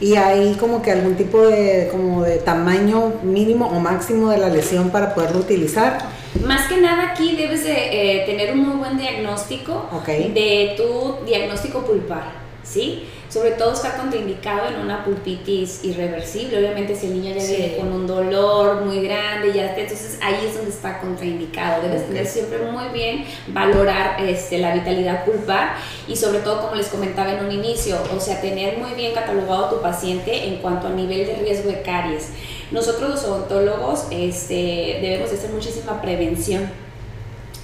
[0.02, 4.50] Y hay como que algún tipo de, como de tamaño mínimo o máximo de la
[4.50, 6.00] lesión para poderlo utilizar.
[6.46, 11.82] Más que nada aquí debes de eh, tener un muy buen diagnóstico de tu diagnóstico
[11.82, 12.32] pulpar,
[12.64, 13.08] ¿sí?
[13.30, 17.56] Sobre todo está contraindicado en una pulpitis irreversible, obviamente si el niño ya Sí.
[17.56, 21.84] viene con un dolor muy grande, ya entonces ahí es donde está contraindicado.
[21.84, 22.08] Debes Ok.
[22.08, 25.76] tener siempre muy bien valorar este, la vitalidad pulpar
[26.08, 29.66] y sobre todo como les comentaba en un inicio, o sea, tener muy bien catalogado
[29.66, 32.30] a tu paciente en cuanto a nivel de riesgo de caries.
[32.72, 36.70] Nosotros los odontólogos este, debemos de hacer muchísima prevención.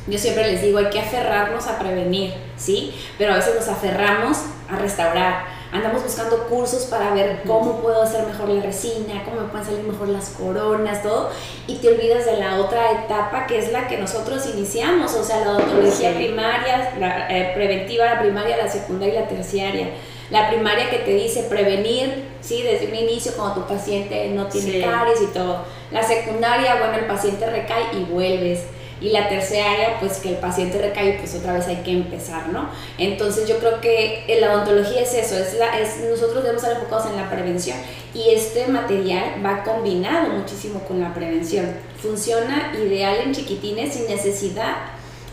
[0.07, 2.93] Yo siempre les digo, hay que aferrarnos a prevenir, ¿sí?
[3.17, 4.37] Pero a veces nos aferramos
[4.69, 9.47] a restaurar, andamos buscando cursos para ver cómo puedo hacer mejor la resina, cómo me
[9.47, 11.29] pueden salir mejor las coronas, todo,
[11.67, 15.41] y te olvidas de la otra etapa que es la que nosotros iniciamos, o sea,
[15.41, 19.89] la odontología primaria, la eh, preventiva, la primaria, la secundaria y la terciaria.
[20.31, 22.63] La primaria que te dice prevenir, ¿sí?
[22.63, 25.63] Desde un inicio cuando tu paciente no tiene caries y todo.
[25.91, 28.61] La secundaria, bueno, el paciente recae y vuelves
[29.05, 32.49] y la tercera área, pues que el paciente recae, pues otra vez hay que empezar,
[32.49, 32.69] ¿no?
[32.97, 37.11] Entonces yo creo que la odontología es eso, es la, es, nosotros debemos estar enfocados
[37.11, 37.77] en la prevención
[38.15, 41.67] y este material va combinado muchísimo con la prevención.
[42.01, 44.75] Funciona ideal en chiquitines sin necesidad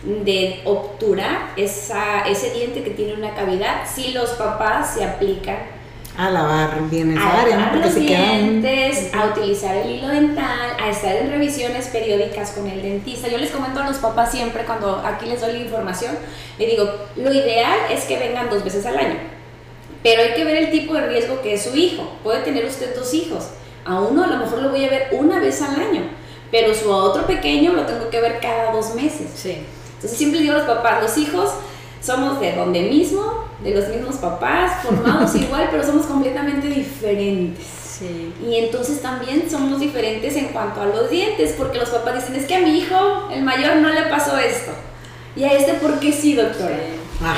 [0.04, 5.56] de obturar esa, ese diente que tiene una cavidad si los papás se aplican
[6.16, 7.70] a lavar bien esa a área, ¿no?
[7.70, 12.82] Porque los dientes, a utilizar el hilo dental, a estar en revisiones periódicas con el
[12.82, 13.28] dentista.
[13.28, 16.14] Yo les comento a los papás siempre cuando aquí les doy la información,
[16.58, 19.16] le digo, lo ideal es que vengan dos veces al año,
[20.02, 22.12] pero hay que ver el tipo de riesgo que es su hijo.
[22.22, 23.48] Puede tener usted dos hijos,
[23.84, 26.02] a uno a lo mejor lo voy a ver una vez al año,
[26.50, 29.30] pero su otro pequeño lo tengo que ver cada dos meses.
[29.34, 29.64] Sí.
[29.94, 31.52] Entonces siempre digo a los papás, los hijos
[32.02, 37.64] somos de donde mismo, de los mismos papás, formados igual, pero somos completamente diferentes.
[37.98, 38.34] Sí.
[38.44, 42.46] Y entonces también somos diferentes en cuanto a los dientes, porque los papás dicen, es
[42.46, 44.72] que a mi hijo, el mayor, no le pasó esto.
[45.36, 46.78] Y a este, ¿por qué sí, doctora?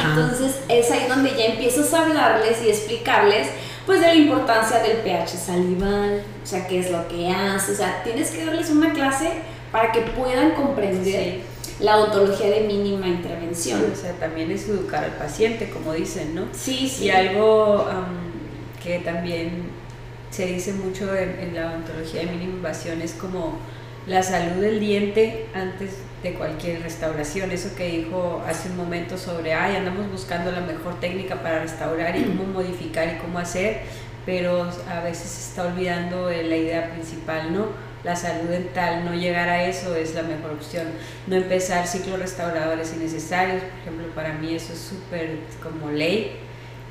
[0.09, 3.49] Entonces es ahí donde ya empiezas a hablarles y explicarles
[3.85, 7.75] pues de la importancia del pH salival, o sea, qué es lo que hace, o
[7.75, 9.29] sea, tienes que darles una clase
[9.71, 11.41] para que puedan comprender
[11.81, 13.85] la odontología de mínima intervención.
[13.93, 16.43] o sea, también es educar al paciente, como dicen, ¿no?
[16.53, 17.07] Sí, sí.
[17.07, 17.87] Y algo
[18.83, 19.71] que también
[20.31, 23.59] se dice mucho en, la odontología de mínima invasión es como
[24.07, 27.51] la salud del diente antes de cualquier restauración.
[27.51, 32.17] Eso que dijo hace un momento sobre, ay, andamos buscando la mejor técnica para restaurar
[32.17, 33.83] y cómo modificar y cómo hacer,
[34.27, 37.94] pero a veces se está olvidando la idea principal, ¿no?
[38.05, 40.87] La salud dental, no llegar a eso es la mejor opción.
[41.27, 46.37] No empezar ciclos restauradores innecesarios, por ejemplo, para mí eso es súper como ley,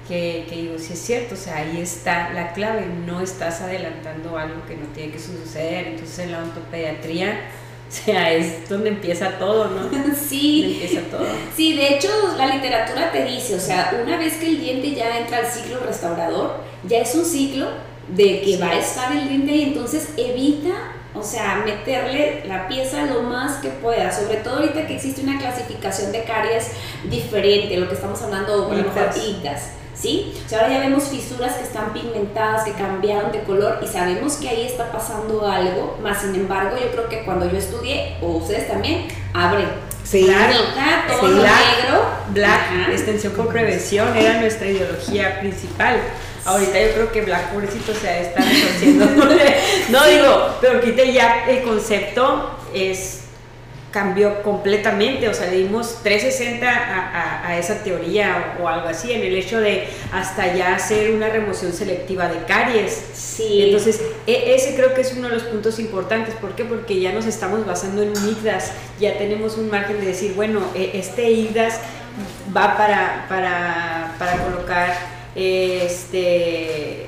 [0.07, 4.37] que, que, digo, si es cierto, o sea, ahí está la clave, no estás adelantando
[4.37, 5.87] algo que no tiene que suceder.
[5.87, 7.41] Entonces en la ontopediatría,
[7.87, 9.89] o sea, es donde empieza todo, ¿no?
[10.15, 10.81] Sí.
[10.81, 11.27] empieza todo.
[11.55, 15.19] Sí, de hecho, la literatura te dice, o sea, una vez que el diente ya
[15.19, 17.67] entra al ciclo restaurador, ya es un ciclo
[18.07, 20.73] de que va a estar el diente y entonces evita
[21.15, 25.37] o sea, meterle la pieza lo más que pueda, sobre todo ahorita que existe una
[25.37, 26.71] clasificación de caries
[27.09, 29.01] diferente, lo que estamos hablando, por ejemplo,
[29.93, 30.33] ¿sí?
[30.45, 34.35] O sea, ahora ya vemos fisuras que están pigmentadas, que cambiaron de color y sabemos
[34.37, 38.27] que ahí está pasando algo, más sin embargo, yo creo que cuando yo estudié, o
[38.37, 39.92] ustedes también, abre.
[40.03, 40.59] Sí, claro.
[41.07, 42.13] todo negro.
[42.29, 45.97] Black, extensión con prevención, era nuestra ideología principal.
[46.45, 49.05] Ahorita yo creo que Black pobrecito se está retorciendo.
[49.89, 53.22] no digo, pero ahorita ya el concepto es
[53.93, 59.21] cambió completamente, o sea, le dimos 360 a, a, esa teoría o, algo así, en
[59.21, 62.99] el hecho de hasta ya hacer una remoción selectiva de caries.
[63.13, 63.61] Sí.
[63.61, 66.33] Entonces, e, ese creo que es uno de los puntos importantes.
[66.33, 66.65] ¿Por qué?
[66.65, 70.61] Porque ya nos estamos basando en un IGDAS, ya tenemos un margen de decir, bueno,
[70.73, 71.79] e, este IGDAS
[72.55, 74.97] va para, para, para colocar
[75.35, 77.02] este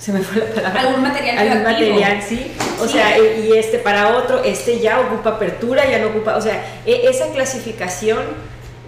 [0.00, 0.80] se me fue la palabra.
[0.80, 2.52] Algún material Algún material, sí.
[2.80, 6.36] O sea, y este para otro, este ya ocupa apertura, ya no ocupa.
[6.36, 8.24] O sea, e, esa clasificación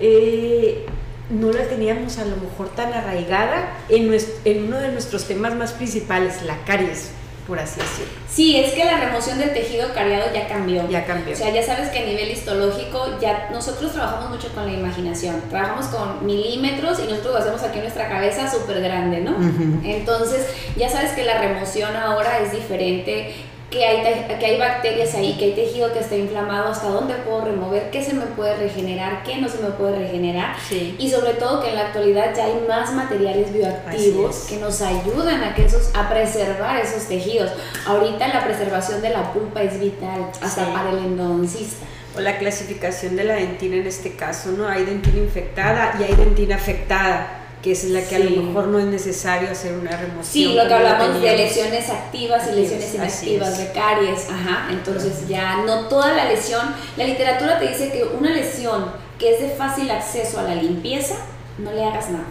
[0.00, 0.86] eh,
[1.30, 5.72] no la teníamos a lo mejor tan arraigada en, en uno de nuestros temas más
[5.72, 7.10] principales, la caries
[7.46, 8.12] por así decirlo.
[8.28, 10.88] Sí, es que la remoción del tejido cariado ya cambió.
[10.88, 11.34] Ya cambió.
[11.34, 15.42] O sea, ya sabes que a nivel histológico, ya nosotros trabajamos mucho con la imaginación.
[15.50, 19.36] Trabajamos con milímetros y nosotros lo hacemos aquí en nuestra cabeza súper grande, ¿no?
[19.84, 23.34] Entonces, ya sabes que la remoción ahora es diferente
[23.72, 27.46] que hay, que hay bacterias ahí, que hay tejido que está inflamado, hasta dónde puedo
[27.46, 30.54] remover, qué se me puede regenerar, qué no se me puede regenerar.
[30.70, 35.42] Y sobre todo que en la actualidad ya hay más materiales bioactivos que nos ayudan
[35.42, 37.50] a, que esos, a preservar esos tejidos.
[37.86, 41.86] Ahorita la preservación de la pulpa es vital, hasta para el endodoncista.
[42.14, 44.68] O la clasificación de la dentina en este caso, ¿no?
[44.68, 48.78] Hay dentina infectada y hay dentina afectada que es la que a lo mejor no
[48.80, 50.24] es necesario hacer una remoción.
[50.24, 55.62] Sí, lo que hablamos de lesiones activas y lesiones inactivas, de caries, ajá, entonces ya
[55.64, 59.88] no toda la lesión, la literatura te dice que una lesión que es de fácil
[59.92, 61.14] acceso a la limpieza,
[61.58, 62.24] no le hagas nada.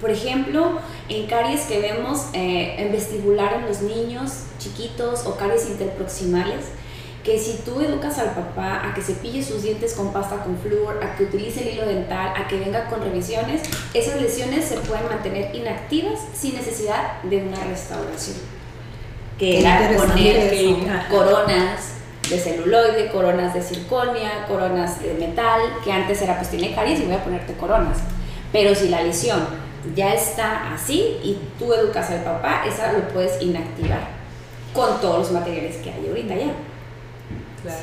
[0.00, 5.70] Por ejemplo, en caries que vemos eh, en vestibular en los niños chiquitos o caries
[5.70, 6.66] interproximales,
[7.26, 10.56] que si tú educas al papá a que se pille sus dientes con pasta con
[10.58, 13.62] flúor, a que utilice el hilo dental, a que venga con revisiones,
[13.94, 18.36] esas lesiones se pueden mantener inactivas sin necesidad de una restauración.
[19.40, 20.78] Que era poner
[21.10, 21.94] coronas
[22.30, 27.06] de celuloide, coronas de circonia, coronas de metal, que antes era pues tiene caries y
[27.06, 27.98] voy a ponerte coronas.
[28.52, 29.44] Pero si la lesión
[29.96, 34.10] ya está así y tú educas al papá, esa lo puedes inactivar
[34.72, 36.54] con todos los materiales que hay ahorita ya.
[37.62, 37.78] Claro.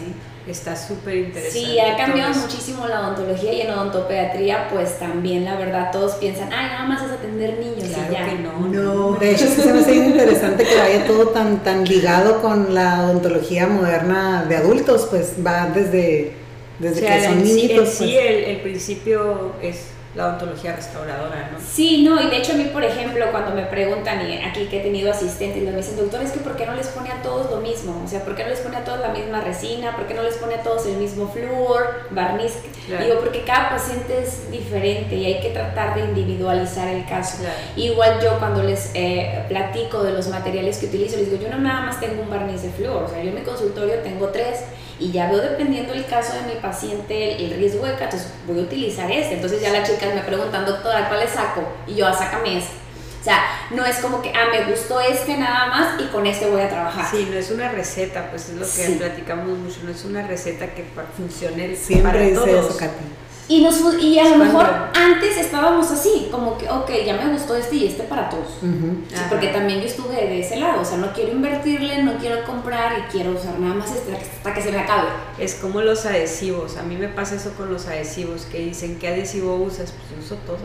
[0.48, 1.58] Está súper interesante.
[1.58, 6.52] Sí, ha cambiado muchísimo la odontología y en odontopediatría, pues también la verdad todos piensan,
[6.52, 8.26] ay, nada más es atender niños claro y ya.
[8.26, 11.86] Que no, no, de hecho sí se me hace interesante que vaya todo tan, tan
[11.86, 16.34] ligado con la odontología moderna de adultos, pues va desde,
[16.80, 17.90] desde que son niñitos.
[17.90, 18.26] Sí, pues.
[18.26, 19.78] el, el principio es
[20.16, 21.58] la odontología restauradora, ¿no?
[21.60, 24.80] Sí, no, y de hecho a mí, por ejemplo, cuando me preguntan, y aquí que
[24.80, 27.50] he tenido asistentes, me dicen, doctor, es que ¿por qué no les pone a todos
[27.50, 28.00] lo mismo?
[28.06, 29.96] O sea, ¿por qué no les pone a todos la misma resina?
[29.96, 32.54] ¿Por qué no les pone a todos el mismo flúor, barniz?
[32.86, 33.06] Claro.
[33.06, 37.38] Digo, porque cada paciente es diferente y hay que tratar de individualizar el caso.
[37.40, 37.56] Claro.
[37.76, 41.58] Igual yo cuando les eh, platico de los materiales que utilizo, les digo, yo no
[41.58, 44.60] nada más tengo un barniz de flúor, o sea, yo en mi consultorio tengo tres
[45.00, 48.60] y ya veo dependiendo del caso de mi paciente el, el riesgo de entonces voy
[48.60, 49.36] a utilizar este.
[49.36, 51.64] Entonces ya las chicas me preguntan, doctora, ¿cuál le saco?
[51.88, 52.74] Y yo, ah, sácame este.
[53.22, 53.40] O sea,
[53.72, 56.68] no es como que, ah, me gustó este nada más y con este voy a
[56.70, 57.06] trabajar.
[57.10, 58.96] Sí, no es una receta, pues es lo que Sí.
[59.00, 60.84] platicamos mucho, no es una receta que
[61.16, 62.66] funcione Siempre para dice todos.
[62.70, 63.04] eso, Katy.
[63.48, 64.66] Y, nos, y a lo mejor
[64.96, 68.48] antes estábamos así, como que, ok, ya me gustó este y este para todos.
[68.62, 72.46] Sí, porque también yo estuve de ese lado, o sea, no quiero invertirle, no quiero
[72.46, 75.10] comprar y quiero usar nada más este hasta que se me acabe.
[75.38, 79.10] Es como los adhesivos, a mí me pasa eso con los adhesivos, que dicen, ¿qué
[79.10, 79.92] adhesivo usas?
[79.92, 80.62] Pues yo uso todos.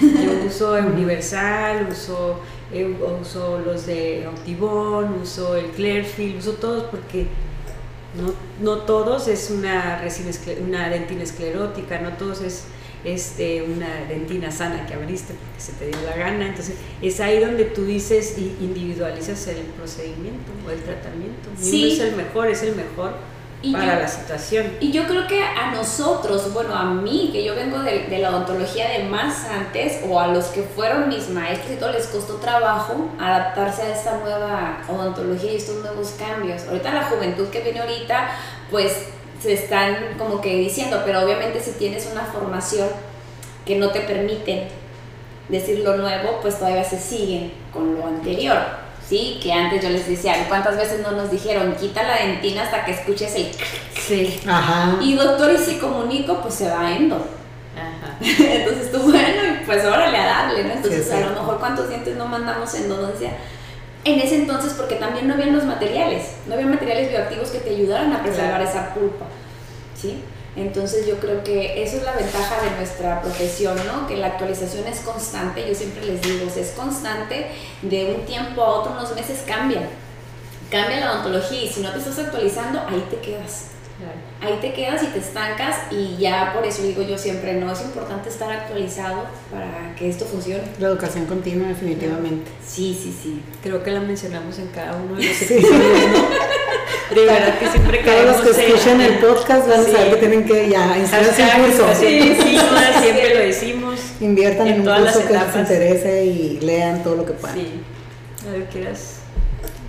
[0.00, 2.40] Yo uso Universal, uso,
[2.72, 7.28] eh, uso los de Optibon, uso el Clearfield, uso todos porque
[8.14, 8.32] no,
[8.62, 10.02] no todos es una,
[10.64, 12.64] una dentina esclerótica, no todos es
[13.04, 16.48] este, una dentina sana que abriste porque se te dio la gana.
[16.48, 21.48] Entonces es ahí donde tú dices y individualizas el procedimiento o el tratamiento.
[21.58, 21.84] Sí.
[21.84, 23.14] uno es el mejor, es el mejor
[23.62, 24.76] Y para yo- la situación.
[24.80, 28.30] Y yo creo que a nosotros, bueno, a mí, que yo vengo de, de la
[28.30, 32.34] odontología de más antes, o a los que fueron mis maestros y todo, les costó
[32.34, 36.64] trabajo adaptarse a esta nueva odontología y estos nuevos cambios.
[36.68, 38.30] Ahorita la juventud que viene ahorita,
[38.70, 38.92] pues
[39.42, 42.88] se están como que diciendo, pero obviamente si tienes una formación
[43.64, 44.68] que no te permite
[45.48, 48.58] decir lo nuevo, pues todavía se siguen con lo anterior.
[49.08, 52.84] Sí, que antes yo les decía, ¿cuántas veces no nos dijeron, quita la dentina hasta
[52.84, 53.52] que escuches el
[54.00, 54.40] Sí.
[54.48, 54.98] Ajá.
[55.00, 57.16] y doctor, y si comunico, pues se va endo.
[57.76, 58.16] Ajá.
[58.20, 60.72] Entonces tú, bueno, y pues órale a darle, ¿no?
[60.72, 63.30] Entonces Sí, a lo mejor cuántos dientes no mandamos endodoncia.
[64.04, 67.70] En ese entonces, porque también no habían los materiales, no había materiales bioactivos que te
[67.70, 68.64] ayudaran a preservar Claro.
[68.70, 69.26] esa pulpa,
[70.00, 70.22] ¿sí?
[70.56, 74.06] Entonces yo creo que eso es la ventaja de nuestra profesión, ¿no?
[74.06, 77.46] Que la actualización es constante, yo siempre les digo, o sea, es constante,
[77.82, 79.82] de un tiempo a otro, unos meses cambia,
[80.70, 83.66] cambia la odontología y si no te estás actualizando, ahí te quedas
[83.98, 84.12] Claro.
[84.42, 87.80] ahí te quedas y te estancas y ya por eso digo yo siempre, no es
[87.80, 90.64] importante estar actualizado para que esto funcione.
[90.78, 92.50] La educación continua, definitivamente.
[92.66, 93.40] Sí, sí, sí.
[93.62, 95.72] Creo que la mencionamos en cada uno de los episodios,
[96.12, 96.18] ¿no?
[97.14, 99.92] De verdad que siempre Todos los caemos que escuchen el podcast van a Sí.
[99.92, 101.82] saber que tienen que ya inscribirse en curso.
[101.84, 104.00] educación continua, siempre lo decimos.
[104.20, 107.56] Inviertan en, En un curso que les interese y lean todo lo que puedan.
[107.56, 107.80] Sí.
[108.48, 109.12] A ver, ¿quieras?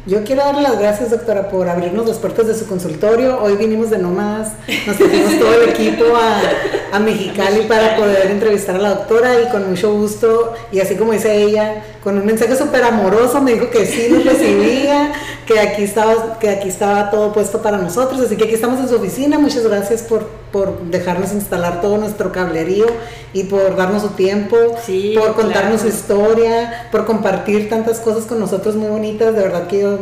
[0.05, 3.41] Yo quiero darle las gracias, doctora, por abrirnos las puertas de su consultorio.
[3.41, 4.53] Hoy vinimos de nómadas,
[4.87, 9.49] nos trajimos todo el equipo a, a Mexicali para poder entrevistar a la doctora y
[9.51, 13.69] con mucho gusto, y así como dice ella, con un mensaje súper amoroso, me dijo
[13.69, 15.11] que sí nos recibía,
[15.47, 18.89] que aquí, estaba, que aquí estaba todo puesto para nosotros, así que aquí estamos en
[18.89, 19.39] su oficina.
[19.39, 22.85] Muchas gracias por, por dejarnos instalar todo nuestro cablerío
[23.33, 28.39] y por darnos su tiempo, Sí, por contarnos su historia, por compartir tantas cosas con
[28.39, 29.33] nosotros muy bonitas.
[29.33, 29.97] De verdad que yo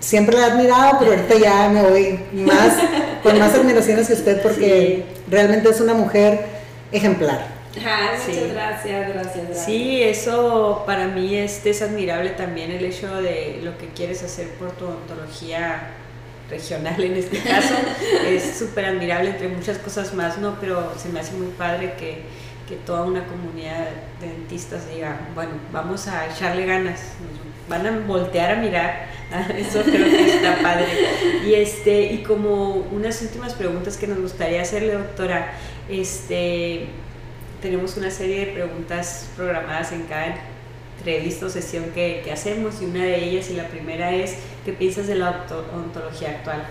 [0.00, 2.74] siempre la he admirado, pero ahorita ya me voy más,
[3.22, 6.40] con más admiración hacia usted porque realmente es una mujer
[6.92, 7.61] ejemplar.
[7.74, 8.32] Muchas Sí.
[8.52, 9.64] gracias, gracias, gracias.
[9.64, 14.48] Sí, eso para mí es, es admirable también el hecho de lo que quieres hacer
[14.58, 15.88] por tu ontología
[16.50, 17.74] regional en este caso.
[18.26, 20.58] es súper admirable entre muchas cosas más, ¿no?
[20.60, 22.22] Pero se me hace muy padre que,
[22.68, 23.86] que toda una comunidad
[24.20, 29.06] de dentistas diga, bueno, vamos a echarle ganas, nos van a voltear a mirar.
[29.56, 30.88] Eso creo que está padre.
[31.46, 35.54] Y este, y como unas últimas preguntas que nos gustaría hacerle, doctora,
[35.88, 36.88] este
[37.62, 40.34] tenemos una serie de preguntas programadas en cada
[40.98, 44.72] entrevista o sesión que, que hacemos y una de ellas y la primera es ¿qué
[44.72, 46.64] piensas de la onto- ontología actual?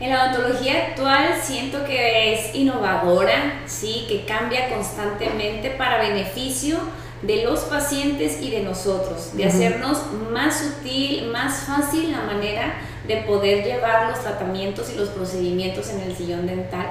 [0.00, 6.78] En la odontología actual siento que es innovadora, sí, que cambia constantemente para beneficio
[7.20, 9.98] de los pacientes y de nosotros, de hacernos
[10.32, 12.76] más sutil, más fácil la manera
[13.06, 16.86] de poder llevar los tratamientos y los procedimientos en el sillón dental,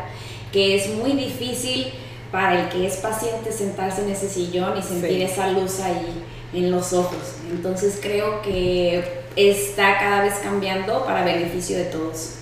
[0.52, 1.92] que es muy difícil
[2.32, 6.24] para el que es paciente sentarse en ese sillón y sentir esa luz ahí
[6.54, 7.36] en los ojos.
[7.50, 12.36] Entonces creo que está cada vez cambiando para beneficio de todos.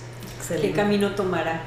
[0.60, 1.62] ¿Qué camino tomará?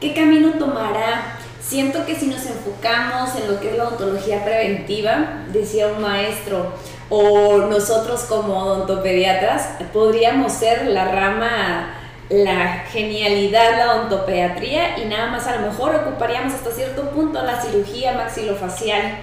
[0.00, 1.38] ¿Qué camino tomará?
[1.60, 6.72] Siento que si nos enfocamos en lo que es la odontología preventiva, decía un maestro,
[7.08, 11.94] o nosotros como odontopediatras, podríamos ser la rama,
[12.28, 17.60] la genialidad, la odontopediatría, y nada más a lo mejor ocuparíamos hasta cierto punto la
[17.60, 19.18] cirugía maxilofacial.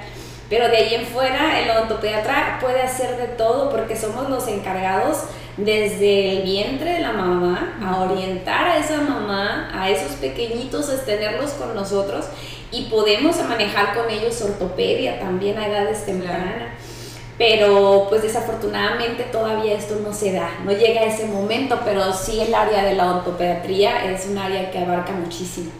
[0.50, 5.26] Pero de ahí en fuera, el odontopediatra puede hacer de todo porque somos los encargados
[5.58, 11.06] desde el vientre de la mamá a orientar a esa mamá, a esos pequeñitos, a
[11.06, 12.26] tenerlos con nosotros
[12.72, 16.74] y podemos manejar con ellos ortopedia también a edades tempranas.
[17.40, 22.42] Pero pues desafortunadamente todavía esto no se da, no llega a ese momento, pero sí
[22.42, 25.72] el área de la odontopediatría es un área que abarca muchísimo.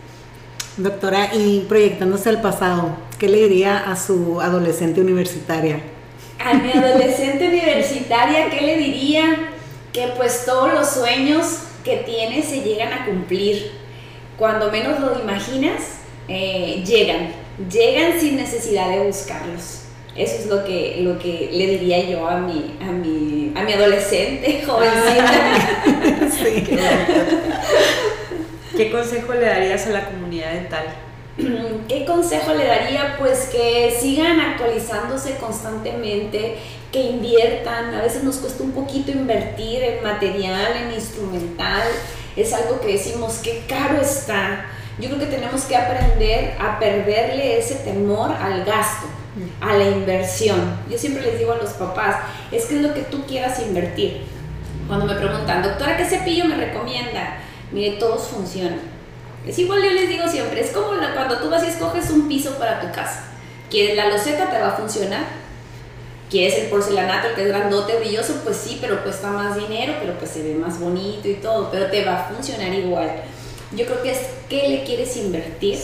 [0.78, 5.82] Doctora, y proyectándose al pasado, ¿qué le diría a su adolescente universitaria?
[6.40, 9.50] A mi adolescente universitaria, ¿qué le diría?
[9.92, 13.72] Que pues todos los sueños que tiene se llegan a cumplir.
[14.38, 15.82] Cuando menos lo imaginas,
[16.30, 17.34] eh, llegan.
[17.70, 19.89] Llegan sin necesidad de buscarlos.
[20.16, 23.74] Eso es lo que, lo que le diría yo a mi, a mi, a mi
[23.74, 26.32] adolescente, jovencita.
[26.44, 26.68] sí.
[28.78, 30.86] ¿Qué consejo le darías a la comunidad dental?
[31.88, 33.18] ¿Qué consejo le daría?
[33.20, 36.58] Pues que sigan actualizándose constantemente,
[36.92, 37.94] que inviertan.
[37.94, 41.84] A veces nos cuesta un poquito invertir en material, en instrumental.
[42.36, 44.66] Es algo que decimos, qué caro está.
[45.00, 49.08] Yo creo que tenemos que aprender a perderle ese temor al gasto,
[49.62, 50.60] a la inversión.
[50.90, 52.18] Yo siempre les digo a los papás,
[52.52, 54.22] es que es lo que tú quieras invertir.
[54.88, 57.38] Cuando me preguntan, doctora, ¿qué cepillo me recomienda?
[57.72, 58.80] Mire, todos funcionan.
[59.46, 62.58] Es igual, yo les digo siempre, es como cuando tú vas y escoges un piso
[62.58, 63.26] para tu casa.
[63.70, 64.50] ¿Quieres la loseta?
[64.50, 65.24] Te va a funcionar.
[66.30, 68.42] ¿Quieres el porcelanato, el que es grandote, brilloso?
[68.44, 71.88] Pues sí, pero cuesta más dinero, pero pues se ve más bonito y todo, pero
[71.88, 73.10] te va a funcionar igual.
[73.76, 75.76] Yo creo que es qué le quieres invertir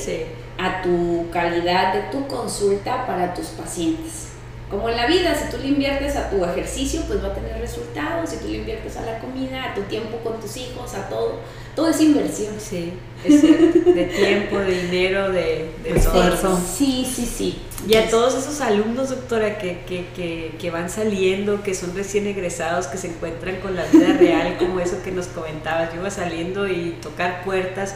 [0.58, 4.30] a tu calidad de tu consulta para tus pacientes.
[4.70, 7.60] Como en la vida, si tú le inviertes a tu ejercicio, pues va a tener
[7.60, 8.32] resultados.
[8.32, 11.40] Si tú le inviertes a la comida, a tu tiempo con tus hijos, a todo,
[11.76, 12.56] todo es inversión.
[12.58, 12.94] Sí,
[13.24, 13.92] es cierto.
[13.92, 16.60] De tiempo, de dinero, de, esfuerzo.
[16.60, 17.62] Sí, sí, sí.
[17.88, 22.26] Y a todos esos alumnos, doctora, que, que, que, que, van saliendo, que son recién
[22.26, 26.10] egresados, que se encuentran con la vida real, como eso que nos comentabas, yo iba
[26.10, 27.94] saliendo y tocar puertas,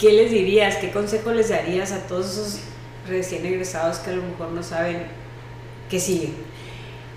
[0.00, 0.76] ¿qué les dirías?
[0.76, 2.60] ¿Qué consejo les darías a todos esos
[3.06, 5.20] recién egresados que a lo mejor no saben
[5.90, 6.30] ¿Qué sigue?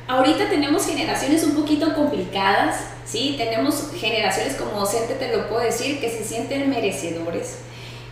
[0.08, 3.36] Ahorita tenemos generaciones un poquito complicadas, ¿sí?
[3.38, 7.60] Tenemos generaciones, como docente te lo puedo decir, que se sienten merecedores,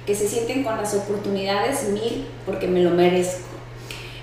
[0.05, 3.47] que se sienten con las oportunidades mil porque me lo merezco.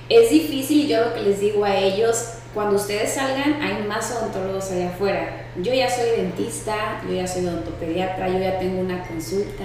[0.09, 4.13] Es difícil y yo lo que les digo a ellos, cuando ustedes salgan hay más
[4.13, 5.49] odontólogos allá afuera.
[5.61, 9.65] Yo ya soy dentista, yo ya soy odontopediatra, yo ya tengo una consulta,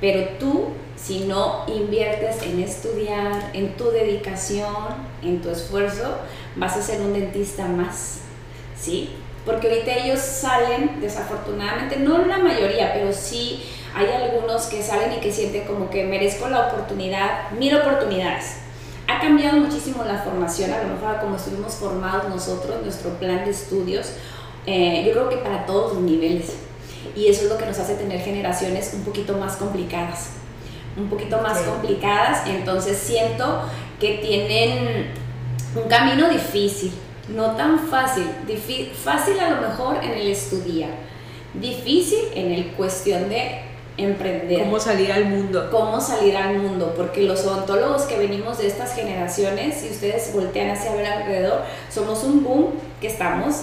[0.00, 4.74] pero tú si no inviertes en estudiar, en tu dedicación,
[5.22, 6.16] en tu esfuerzo,
[6.56, 8.20] vas a ser un dentista más,
[8.74, 9.10] ¿sí?
[9.44, 13.62] Porque ahorita ellos salen, desafortunadamente, no la mayoría, pero sí
[13.94, 18.60] hay algunos que salen y que sienten como que merezco la oportunidad, mil oportunidades.
[19.06, 23.50] Ha cambiado muchísimo la formación, a lo mejor como estuvimos formados nosotros, nuestro plan de
[23.50, 24.12] estudios,
[24.66, 26.63] eh, yo creo que para todos los niveles.
[27.16, 30.30] Y eso es lo que nos hace tener generaciones un poquito más complicadas
[30.96, 33.62] un poquito más complicadas, entonces siento
[33.98, 35.10] que tienen
[35.74, 36.92] un camino difícil,
[37.28, 38.26] no tan fácil,
[39.02, 40.90] fácil a lo mejor en el estudiar,
[41.54, 43.62] difícil en el cuestión de
[43.96, 44.60] emprender.
[44.60, 45.68] ¿Cómo salir al mundo?
[45.70, 50.70] Cómo salir al mundo, porque los odontólogos que venimos de estas generaciones, si ustedes voltean
[50.70, 51.62] hacia ver alrededor,
[51.92, 53.62] somos un boom que estamos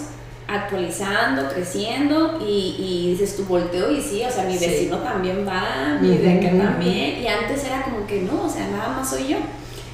[0.52, 5.98] actualizando, creciendo y, y, dices tu volteo y sí, o sea, mi vecino también va,
[6.02, 9.30] mi de acá también, y antes era como que no, o sea, nada más soy
[9.30, 9.38] yo,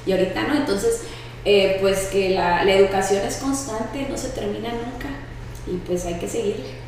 [0.04, 1.02] y ahorita no, entonces,
[1.44, 5.08] eh, pues que la, la, educación es constante, no se termina nunca,
[5.66, 6.78] y pues hay que seguirle.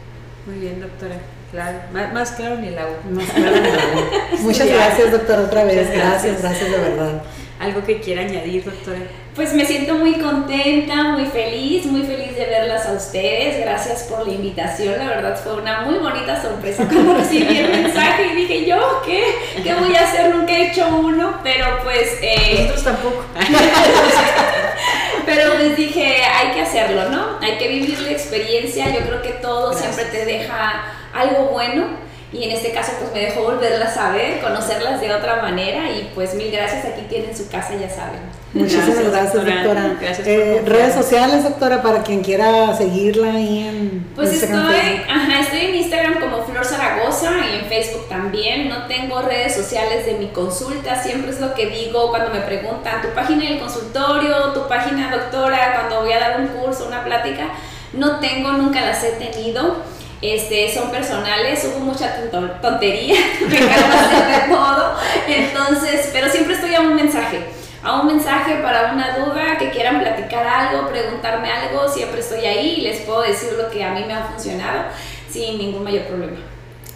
[0.46, 1.16] Muy bien, doctora.
[1.52, 2.96] Claro, más, claro ni el agua.
[4.40, 5.90] Muchas gracias, doctora, otra vez.
[5.92, 7.22] Gracias, gracias, de verdad.
[7.60, 9.00] ¿Algo que quiera añadir, doctora?
[9.34, 13.60] Pues me siento muy contenta, muy feliz, muy feliz de verlas a ustedes.
[13.60, 14.96] Gracias por la invitación.
[14.96, 19.22] La verdad fue una muy bonita sorpresa cuando recibí el mensaje y dije, ¿yo qué?
[19.62, 20.34] ¿Qué voy a hacer?
[20.34, 22.18] Nunca he hecho uno, pero pues...
[22.22, 23.24] Eh, Nosotros tampoco.
[25.26, 27.38] pero les dije, hay que hacerlo, ¿no?
[27.42, 28.88] Hay que vivir la experiencia.
[28.88, 30.82] Yo creo que todo siempre te deja
[31.12, 35.42] algo bueno y en este caso pues me dejó volverlas a ver, conocerlas de otra
[35.42, 38.20] manera y pues mil gracias, aquí tienen su casa, ya saben.
[38.52, 39.96] Muchísimas gracias, doctora.
[40.24, 45.74] Eh, redes sociales, doctora, para quien quiera seguirla ahí en Pues estoy, ajá, estoy en
[45.76, 48.68] Instagram como Flor Zaragoza y en Facebook también.
[48.68, 53.02] No tengo redes sociales de mi consulta, siempre es lo que digo cuando me preguntan,
[53.02, 57.50] tu página del consultorio, tu página doctora, cuando voy a dar un curso, una plática.
[57.92, 59.76] No tengo, nunca las he tenido
[60.22, 62.14] este, son personales, hubo mucha
[62.60, 64.94] tontería, me de todo,
[65.26, 67.40] entonces, pero siempre estoy a un mensaje,
[67.82, 72.74] a un mensaje para una duda, que quieran platicar algo, preguntarme algo, siempre estoy ahí
[72.78, 74.84] y les puedo decir lo que a mí me ha funcionado
[75.30, 76.49] sin ningún mayor problema.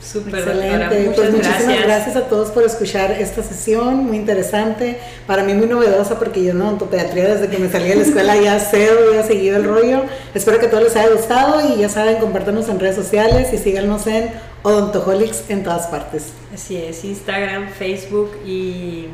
[0.04, 1.12] Súper, Excelente.
[1.14, 2.16] pues muchísimas gracias.
[2.16, 4.98] a todos por escuchar esta sesión, muy interesante.
[5.26, 8.36] Para mí muy novedosa porque yo no ontopediatría desde que me salí de la escuela
[8.36, 10.02] ya sé, voy a seguir el rollo.
[10.34, 13.58] Espero que a todos les haya gustado y ya saben, compártanos en redes sociales y
[13.58, 14.30] síganos en
[14.62, 16.32] Odontoholics en todas partes.
[16.52, 19.08] Así es, Instagram, Facebook y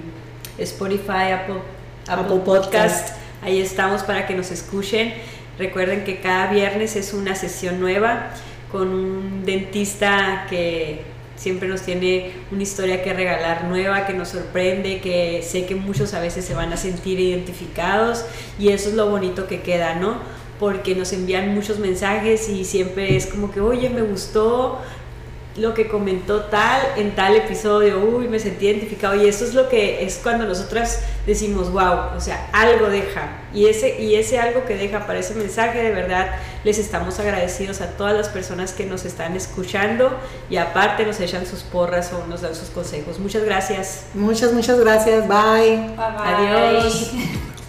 [0.59, 1.61] Spotify, Apple,
[2.09, 3.11] Apple, Podcast.
[3.43, 5.15] Ahí estamos para que nos escuchen.
[5.57, 8.31] Recuerden que cada viernes es una sesión nueva
[8.71, 11.03] con un dentista que
[11.37, 16.13] siempre nos tiene una historia que regalar nueva, que nos sorprende, que sé que muchos
[16.13, 18.25] a veces se van a sentir identificados
[18.59, 20.19] y eso es lo bonito que queda, ¿no?
[20.59, 24.79] Porque nos envían muchos mensajes y siempre es como que, oye, me gustó,
[25.57, 29.69] lo que comentó tal en tal episodio, uy, me sentí identificado y eso es lo
[29.69, 34.65] que es cuando nosotras decimos, wow, o sea, algo deja y ese, y ese algo
[34.65, 38.87] que deja para ese mensaje, de verdad, les estamos agradecidos a todas las personas que
[38.87, 40.17] nos están escuchando
[40.49, 43.19] y aparte nos echan sus porras o nos dan sus consejos.
[43.19, 44.05] Muchas gracias.
[44.15, 45.27] Muchas, muchas gracias.
[45.27, 45.77] Bye.
[45.77, 46.49] bye, bye.
[46.49, 47.13] Adiós.